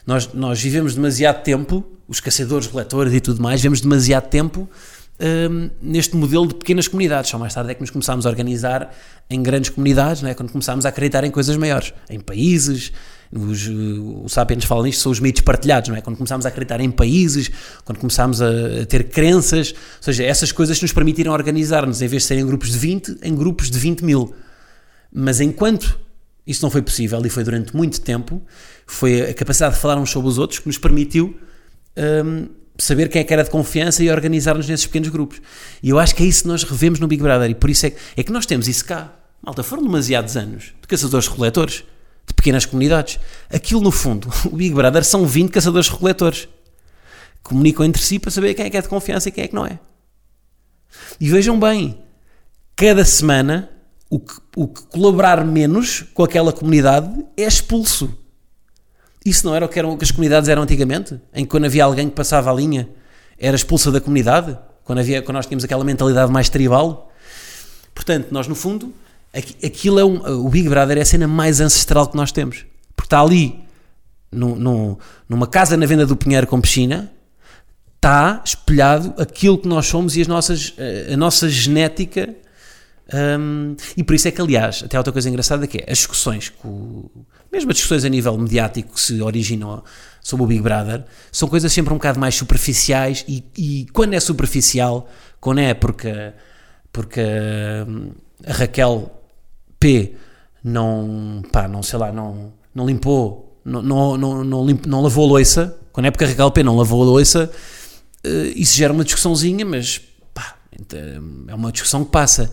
Nós, 0.05 0.31
nós 0.33 0.61
vivemos 0.61 0.93
demasiado 0.93 1.43
tempo, 1.43 1.83
os 2.07 2.19
caçadores, 2.19 2.67
coletores 2.67 3.13
e 3.13 3.19
tudo 3.19 3.41
mais, 3.41 3.61
vivemos 3.61 3.81
demasiado 3.81 4.29
tempo 4.29 4.69
um, 5.19 5.69
neste 5.81 6.15
modelo 6.15 6.47
de 6.47 6.55
pequenas 6.55 6.87
comunidades. 6.87 7.31
Só 7.31 7.39
mais 7.39 7.53
tarde 7.53 7.71
é 7.71 7.73
que 7.73 7.81
nos 7.81 7.89
começámos 7.89 8.25
a 8.25 8.29
organizar 8.29 8.93
em 9.29 9.41
grandes 9.41 9.71
comunidades, 9.71 10.21
não 10.21 10.29
é? 10.29 10.33
quando 10.33 10.51
começámos 10.51 10.85
a 10.85 10.89
acreditar 10.89 11.23
em 11.23 11.31
coisas 11.31 11.57
maiores, 11.57 11.93
em 12.09 12.19
países, 12.19 12.91
os, 13.31 13.67
o 13.67 14.27
Sapiens 14.27 14.65
fala 14.65 14.83
nisto, 14.83 15.01
são 15.01 15.11
os 15.11 15.19
mitos 15.19 15.41
partilhados, 15.41 15.89
não 15.89 15.95
é? 15.95 16.01
Quando 16.01 16.17
começámos 16.17 16.45
a 16.45 16.49
acreditar 16.49 16.79
em 16.79 16.91
países, 16.91 17.51
quando 17.83 17.99
começámos 17.99 18.41
a, 18.41 18.49
a 18.81 18.85
ter 18.85 19.09
crenças, 19.09 19.71
ou 19.71 20.03
seja, 20.03 20.23
essas 20.23 20.51
coisas 20.51 20.81
nos 20.81 20.93
permitiram 20.93 21.33
organizar-nos, 21.33 22.01
em 22.01 22.07
vez 22.07 22.23
de 22.23 22.27
serem 22.27 22.45
grupos 22.45 22.71
de 22.71 22.77
20, 22.77 23.17
em 23.23 23.35
grupos 23.35 23.69
de 23.69 23.79
20 23.79 24.03
mil. 24.03 24.33
Mas 25.11 25.39
enquanto 25.39 25.99
isso 26.45 26.61
não 26.63 26.69
foi 26.69 26.81
possível, 26.81 27.21
e 27.25 27.29
foi 27.29 27.43
durante 27.43 27.75
muito 27.75 27.99
tempo, 28.01 28.41
foi 28.85 29.21
a 29.21 29.33
capacidade 29.33 29.75
de 29.75 29.81
falar 29.81 29.97
uns 29.97 30.11
sobre 30.11 30.29
os 30.29 30.37
outros 30.37 30.59
que 30.59 30.67
nos 30.67 30.77
permitiu 30.77 31.35
um, 31.97 32.47
saber 32.77 33.09
quem 33.09 33.21
é 33.21 33.23
que 33.23 33.33
era 33.33 33.43
de 33.43 33.49
confiança 33.49 34.03
e 34.03 34.11
organizar-nos 34.11 34.67
nesses 34.67 34.85
pequenos 34.85 35.09
grupos. 35.09 35.41
E 35.81 35.89
eu 35.89 35.97
acho 35.97 36.13
que 36.13 36.23
é 36.23 36.25
isso 36.25 36.43
que 36.43 36.47
nós 36.47 36.63
revemos 36.63 36.99
no 36.99 37.07
Big 37.07 37.21
Brother, 37.21 37.49
e 37.49 37.55
por 37.55 37.69
isso 37.69 37.85
é 37.87 37.89
que, 37.89 37.97
é 38.17 38.23
que 38.23 38.31
nós 38.31 38.45
temos 38.45 38.67
isso 38.67 38.85
cá. 38.85 39.13
Malta, 39.41 39.63
foram 39.63 39.83
demasiados 39.83 40.35
anos 40.37 40.73
de 40.81 40.87
caçadores-coletores 40.87 41.83
de 42.27 42.33
pequenas 42.33 42.65
comunidades. 42.65 43.19
Aquilo, 43.49 43.81
no 43.81 43.91
fundo, 43.91 44.29
o 44.51 44.55
Big 44.55 44.73
Brother 44.73 45.03
são 45.03 45.25
20 45.25 45.51
caçadores-recoletores. 45.51 46.47
Comunicam 47.43 47.85
entre 47.85 48.01
si 48.01 48.17
para 48.17 48.31
saber 48.31 48.53
quem 48.53 48.65
é 48.65 48.69
que 48.69 48.77
é 48.77 48.81
de 48.81 48.89
confiança 48.89 49.29
e 49.29 49.31
quem 49.31 49.43
é 49.43 49.47
que 49.47 49.55
não 49.55 49.65
é. 49.65 49.79
E 51.19 51.29
vejam 51.29 51.59
bem, 51.59 51.99
cada 52.75 53.05
semana 53.05 53.69
o 54.09 54.19
que, 54.19 54.33
o 54.55 54.67
que 54.67 54.81
colaborar 54.83 55.43
menos 55.43 56.05
com 56.13 56.23
aquela 56.23 56.51
comunidade 56.51 57.25
é 57.37 57.43
expulso. 57.43 58.17
Isso 59.25 59.45
não 59.45 59.55
era 59.55 59.65
o 59.65 59.69
que, 59.69 59.79
eram, 59.79 59.97
que 59.97 60.03
as 60.03 60.11
comunidades 60.11 60.47
eram 60.49 60.61
antigamente? 60.61 61.19
Em 61.33 61.43
que 61.43 61.49
quando 61.49 61.65
havia 61.65 61.83
alguém 61.83 62.09
que 62.09 62.15
passava 62.15 62.51
a 62.51 62.53
linha 62.53 62.87
era 63.37 63.55
expulsa 63.55 63.91
da 63.91 63.99
comunidade? 63.99 64.57
Quando, 64.83 64.99
havia, 64.99 65.21
quando 65.21 65.35
nós 65.35 65.47
tínhamos 65.47 65.63
aquela 65.63 65.83
mentalidade 65.83 66.31
mais 66.31 66.47
tribal? 66.47 67.11
Portanto, 67.93 68.27
nós 68.31 68.47
no 68.47 68.53
fundo 68.53 68.93
aquilo 69.63 69.99
é 69.99 70.05
um, 70.05 70.45
o 70.45 70.49
Big 70.49 70.67
Brother 70.69 70.97
é 70.97 71.01
a 71.01 71.05
cena 71.05 71.27
mais 71.27 71.59
ancestral 71.59 72.07
que 72.07 72.15
nós 72.15 72.31
temos. 72.31 72.65
Porque 72.95 73.07
está 73.07 73.21
ali, 73.21 73.63
no, 74.31 74.55
no, 74.55 74.99
numa 75.27 75.47
casa 75.47 75.75
na 75.75 75.85
venda 75.85 76.05
do 76.05 76.15
Pinheiro 76.15 76.47
com 76.47 76.61
piscina, 76.61 77.11
está 77.95 78.41
espelhado 78.45 79.13
aquilo 79.17 79.57
que 79.57 79.67
nós 79.67 79.87
somos 79.87 80.15
e 80.15 80.21
as 80.21 80.27
nossas, 80.27 80.73
a 81.11 81.17
nossa 81.17 81.49
genética. 81.49 82.35
Um, 83.13 83.75
e 83.95 84.03
por 84.03 84.15
isso 84.15 84.27
é 84.27 84.31
que, 84.31 84.41
aliás, 84.41 84.81
até 84.83 84.97
outra 84.97 85.13
coisa 85.13 85.29
engraçada 85.29 85.67
que 85.67 85.77
é 85.77 85.91
as 85.91 85.97
discussões, 85.99 86.51
mesmo 87.51 87.69
as 87.69 87.75
discussões 87.77 88.05
a 88.05 88.09
nível 88.09 88.37
mediático 88.37 88.93
que 88.93 89.01
se 89.01 89.21
originam 89.21 89.83
sobre 90.21 90.43
o 90.43 90.47
Big 90.47 90.61
Brother, 90.61 91.03
são 91.31 91.47
coisas 91.47 91.71
sempre 91.71 91.93
um 91.93 91.97
bocado 91.97 92.19
mais 92.19 92.35
superficiais 92.35 93.23
e, 93.27 93.43
e 93.57 93.85
quando 93.93 94.13
é 94.13 94.19
superficial, 94.19 95.09
quando 95.39 95.59
é 95.59 95.73
porque, 95.73 96.33
porque 96.91 97.21
hum, 97.87 98.11
a 98.45 98.53
Raquel 98.53 99.24
P 99.79 100.15
não, 100.63 101.43
pá, 101.51 101.67
não 101.67 101.83
sei 101.83 101.99
lá, 101.99 102.11
não, 102.11 102.53
não 102.73 102.85
limpou 102.87 103.45
não, 103.65 103.81
não, 103.81 104.17
não, 104.17 104.43
não, 104.43 104.65
limpo- 104.65 104.87
não 104.87 105.01
lavou 105.01 105.25
a 105.25 105.27
louça, 105.29 105.77
quando 105.91 106.05
é 106.05 106.11
porque 106.11 106.23
carregar 106.23 106.45
o 106.45 106.51
pé 106.51 106.61
não 106.61 106.77
lavou 106.77 107.01
a 107.01 107.05
louça, 107.05 107.51
eh, 108.23 108.53
isso 108.55 108.75
gera 108.75 108.93
uma 108.93 109.03
discussãozinha, 109.03 109.65
mas 109.65 109.99
pá, 110.33 110.55
então, 110.79 110.99
é 111.47 111.55
uma 111.55 111.71
discussão 111.71 112.05
que 112.05 112.11
passa. 112.11 112.51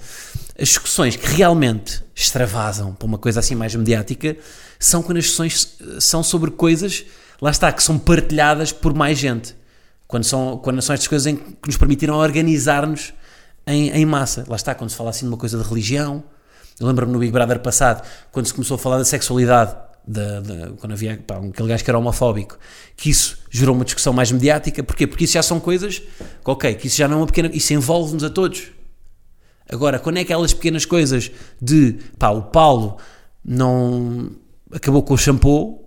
As 0.58 0.68
discussões 0.68 1.16
que 1.16 1.26
realmente 1.26 2.02
extravasam 2.14 2.94
para 2.94 3.06
uma 3.06 3.18
coisa 3.18 3.40
assim 3.40 3.54
mais 3.54 3.74
mediática 3.74 4.36
são 4.78 5.02
quando 5.02 5.18
as 5.18 5.24
discussões 5.24 5.76
são 6.00 6.22
sobre 6.22 6.50
coisas, 6.50 7.04
lá 7.40 7.50
está, 7.50 7.70
que 7.70 7.82
são 7.82 7.98
partilhadas 7.98 8.72
por 8.72 8.94
mais 8.94 9.18
gente. 9.18 9.54
Quando 10.08 10.24
são, 10.24 10.58
quando 10.58 10.80
são 10.82 10.94
estas 10.94 11.08
coisas 11.08 11.26
em 11.26 11.36
que 11.36 11.66
nos 11.66 11.76
permitiram 11.76 12.16
organizar-nos 12.16 13.14
em, 13.66 13.90
em 13.90 14.04
massa. 14.04 14.44
Lá 14.46 14.56
está, 14.56 14.74
quando 14.74 14.90
se 14.90 14.96
fala 14.96 15.10
assim 15.10 15.26
de 15.26 15.28
uma 15.32 15.38
coisa 15.38 15.58
de 15.58 15.66
religião. 15.66 16.22
Eu 16.80 16.86
lembro-me 16.86 17.12
no 17.12 17.18
Big 17.18 17.32
Brother 17.32 17.60
passado, 17.60 18.02
quando 18.30 18.46
se 18.46 18.54
começou 18.54 18.74
a 18.74 18.78
falar 18.78 18.98
da 18.98 19.04
sexualidade, 19.04 19.74
da, 20.06 20.40
da- 20.40 20.70
quando 20.78 20.92
havia 20.92 21.22
pá, 21.24 21.36
aquele 21.36 21.68
gajo 21.68 21.84
que 21.84 21.90
era 21.90 21.98
homofóbico, 21.98 22.58
que 22.96 23.10
isso 23.10 23.38
gerou 23.50 23.74
uma 23.74 23.84
discussão 23.84 24.12
mais 24.12 24.32
mediática. 24.32 24.82
Porquê? 24.82 25.06
Porque 25.06 25.24
isso 25.24 25.34
já 25.34 25.42
são 25.42 25.60
coisas, 25.60 25.98
que, 25.98 26.06
ok, 26.44 26.74
que 26.74 26.86
isso 26.88 26.96
já 26.96 27.06
não 27.06 27.18
é 27.18 27.20
uma 27.20 27.26
pequena. 27.26 27.50
Isso 27.52 27.72
envolve-nos 27.72 28.24
a 28.24 28.30
todos. 28.30 28.64
Agora, 29.70 29.98
quando 29.98 30.16
é 30.16 30.20
aquelas 30.22 30.52
pequenas 30.52 30.84
coisas 30.84 31.30
de 31.60 31.96
pá, 32.18 32.30
o 32.30 32.42
Paulo 32.42 32.96
não 33.44 34.30
acabou 34.72 35.02
com 35.02 35.14
o 35.14 35.18
shampoo, 35.18 35.80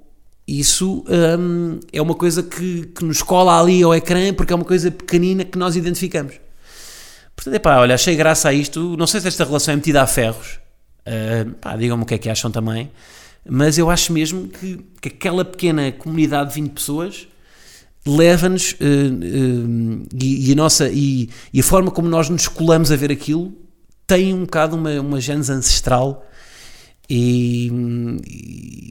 isso 0.48 1.04
hum, 1.39 1.80
é 1.91 2.02
uma 2.02 2.15
coisa 2.15 2.41
que, 2.43 2.86
que 2.88 3.04
nos 3.04 3.21
cola 3.24 3.60
ali 3.60 3.82
ao 3.84 3.93
ecrã 3.95 4.32
porque 4.34 4.54
é 4.54 4.56
uma 4.56 4.63
coisa 4.65 4.91
pequenina 4.91 5.43
que 5.43 5.58
nós 5.58 5.76
identificamos. 5.76 6.36
Portanto, 7.36 7.54
é 7.56 7.60
pá, 7.60 7.78
olha, 7.80 7.95
achei 7.95 8.15
graça 8.15 8.48
a 8.50 8.54
isto. 8.54 8.95
Não 8.98 9.08
sei 9.08 9.19
se 9.21 9.28
esta 9.28 9.43
relação 9.43 9.74
é 9.74 9.76
metida 9.76 10.02
a 10.02 10.08
ferros. 10.08 10.60
Uh, 11.06 11.78
digam-me 11.78 12.04
o 12.04 12.06
que 12.06 12.15
é 12.15 12.18
que 12.18 12.30
acham 12.30 12.50
também. 12.52 12.91
Mas 13.48 13.78
eu 13.78 13.89
acho 13.89 14.12
mesmo 14.12 14.48
que, 14.48 14.80
que 15.00 15.10
aquela 15.10 15.46
pequena 15.46 15.91
comunidade 15.91 16.50
de 16.50 16.56
20 16.56 16.72
pessoas 16.72 17.28
leva-nos 18.06 18.74
uh, 18.74 18.76
uh, 18.76 20.06
e, 20.22 20.50
e 20.50 20.52
a 20.52 20.56
nossa 20.56 20.89
e, 20.89 21.30
e 21.52 21.60
a 21.60 21.63
forma 21.63 21.89
como 21.89 22.08
nós 22.08 22.30
nos 22.30 22.48
colamos 22.48 22.91
a 22.91 22.96
ver 22.96 23.12
aquilo 23.12 23.52
tem 24.06 24.34
um 24.34 24.41
bocado 24.41 24.76
uma, 24.76 24.91
uma 25.02 25.20
gênese 25.20 25.52
ancestral 25.52 26.24
e, 27.10 27.68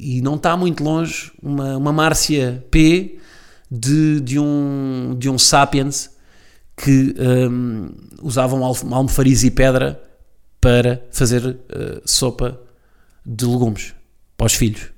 e 0.00 0.20
não 0.22 0.35
está 0.35 0.57
muito 0.57 0.83
longe 0.83 1.33
uma, 1.40 1.77
uma 1.77 1.92
Márcia 1.92 2.64
P 2.70 3.18
de, 3.70 4.20
de, 4.20 4.38
um, 4.38 5.14
de 5.18 5.29
um 5.29 5.38
Sapiens 5.38 6.11
que 6.77 7.14
um, 7.18 7.90
usavam 8.22 8.64
almofariz 8.64 9.44
e 9.44 9.50
pedra 9.50 10.00
para 10.64 11.03
fazer 11.11 11.44
uh, 11.44 12.00
sopa 12.07 12.59
de 13.27 13.44
legumes 13.44 13.94
para 14.35 14.46
os 14.46 14.55
filhos. 14.55 14.88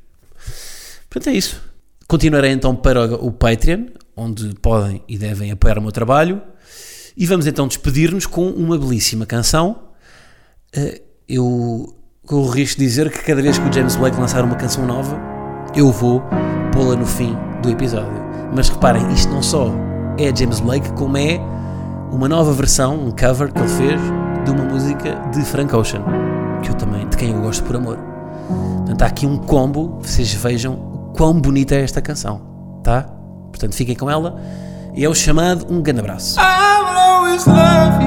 Portanto, 1.11 1.35
é 1.35 1.37
isso. 1.37 1.61
Continuarei 2.07 2.53
então 2.53 2.77
para 2.77 3.17
o 3.17 3.33
Patreon, 3.33 3.87
onde 4.17 4.55
podem 4.63 5.03
e 5.09 5.19
devem 5.19 5.51
apoiar 5.51 5.77
o 5.79 5.83
meu 5.83 5.91
trabalho. 5.91 6.41
E 7.17 7.27
vamos 7.27 7.49
então 7.49 7.67
despedir-nos 7.67 8.27
com 8.27 8.49
uma 8.49 8.79
belíssima 8.79 9.27
canção. 9.27 9.89
Uh, 10.77 11.01
eu 11.29 11.97
corro 12.25 12.47
o 12.47 12.51
risco 12.51 12.79
de 12.79 12.87
dizer 12.87 13.11
que 13.11 13.25
cada 13.25 13.43
vez 13.43 13.59
que 13.59 13.69
o 13.69 13.73
James 13.73 13.97
Blake 13.97 14.17
lançar 14.21 14.45
uma 14.45 14.55
canção 14.55 14.87
nova, 14.87 15.21
eu 15.75 15.91
vou 15.91 16.23
pô-la 16.73 16.95
no 16.95 17.07
fim 17.07 17.35
do 17.61 17.71
episódio. 17.71 18.25
Mas 18.55 18.69
reparem, 18.69 19.13
isto 19.13 19.33
não 19.33 19.43
só 19.43 19.75
é 20.17 20.33
James 20.33 20.61
Blake, 20.61 20.93
como 20.93 21.17
é 21.17 21.41
uma 22.13 22.29
nova 22.29 22.53
versão, 22.53 23.09
um 23.09 23.11
cover 23.11 23.53
que 23.53 23.59
ele 23.59 23.69
fez 23.69 24.26
de 24.47 24.53
uma 24.53 24.65
música 24.65 25.21
de 25.33 25.45
Frank 25.45 25.75
Ocean, 25.75 26.03
que 26.63 26.71
eu 26.71 26.75
também, 26.75 27.07
de 27.09 27.17
quem 27.17 27.33
eu 27.33 27.41
gosto 27.43 27.65
por 27.65 27.75
amor. 27.75 27.99
Portanto, 28.79 29.03
há 29.03 29.07
aqui 29.07 29.27
um 29.27 29.37
combo, 29.37 29.99
vocês 30.01 30.33
vejam 30.35 30.75
o 30.75 31.13
quão 31.17 31.41
bonita 31.41 31.75
é 31.75 31.83
esta 31.83 32.01
canção, 32.01 32.41
tá? 32.85 33.03
Portanto, 33.51 33.75
fiquem 33.75 33.97
com 33.97 34.09
ela. 34.09 34.41
E 34.95 35.05
é 35.05 35.09
o 35.09 35.15
chamado 35.15 35.67
Um 35.69 35.83
Grande 35.83 36.01
Abraço. 36.01 36.39
I 36.39 36.79
will 36.81 36.97
always 36.97 37.47
love 37.47 38.07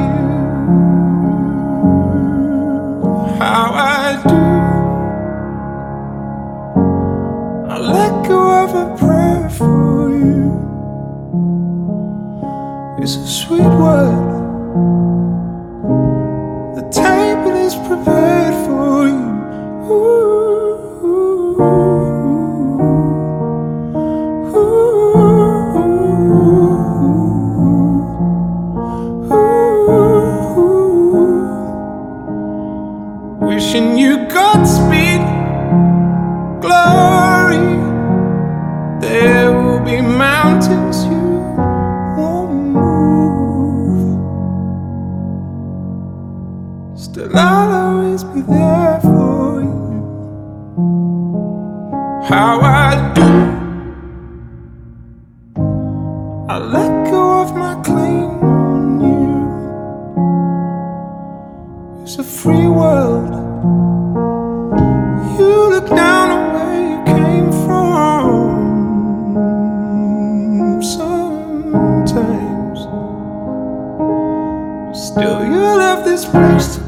place 76.32 76.79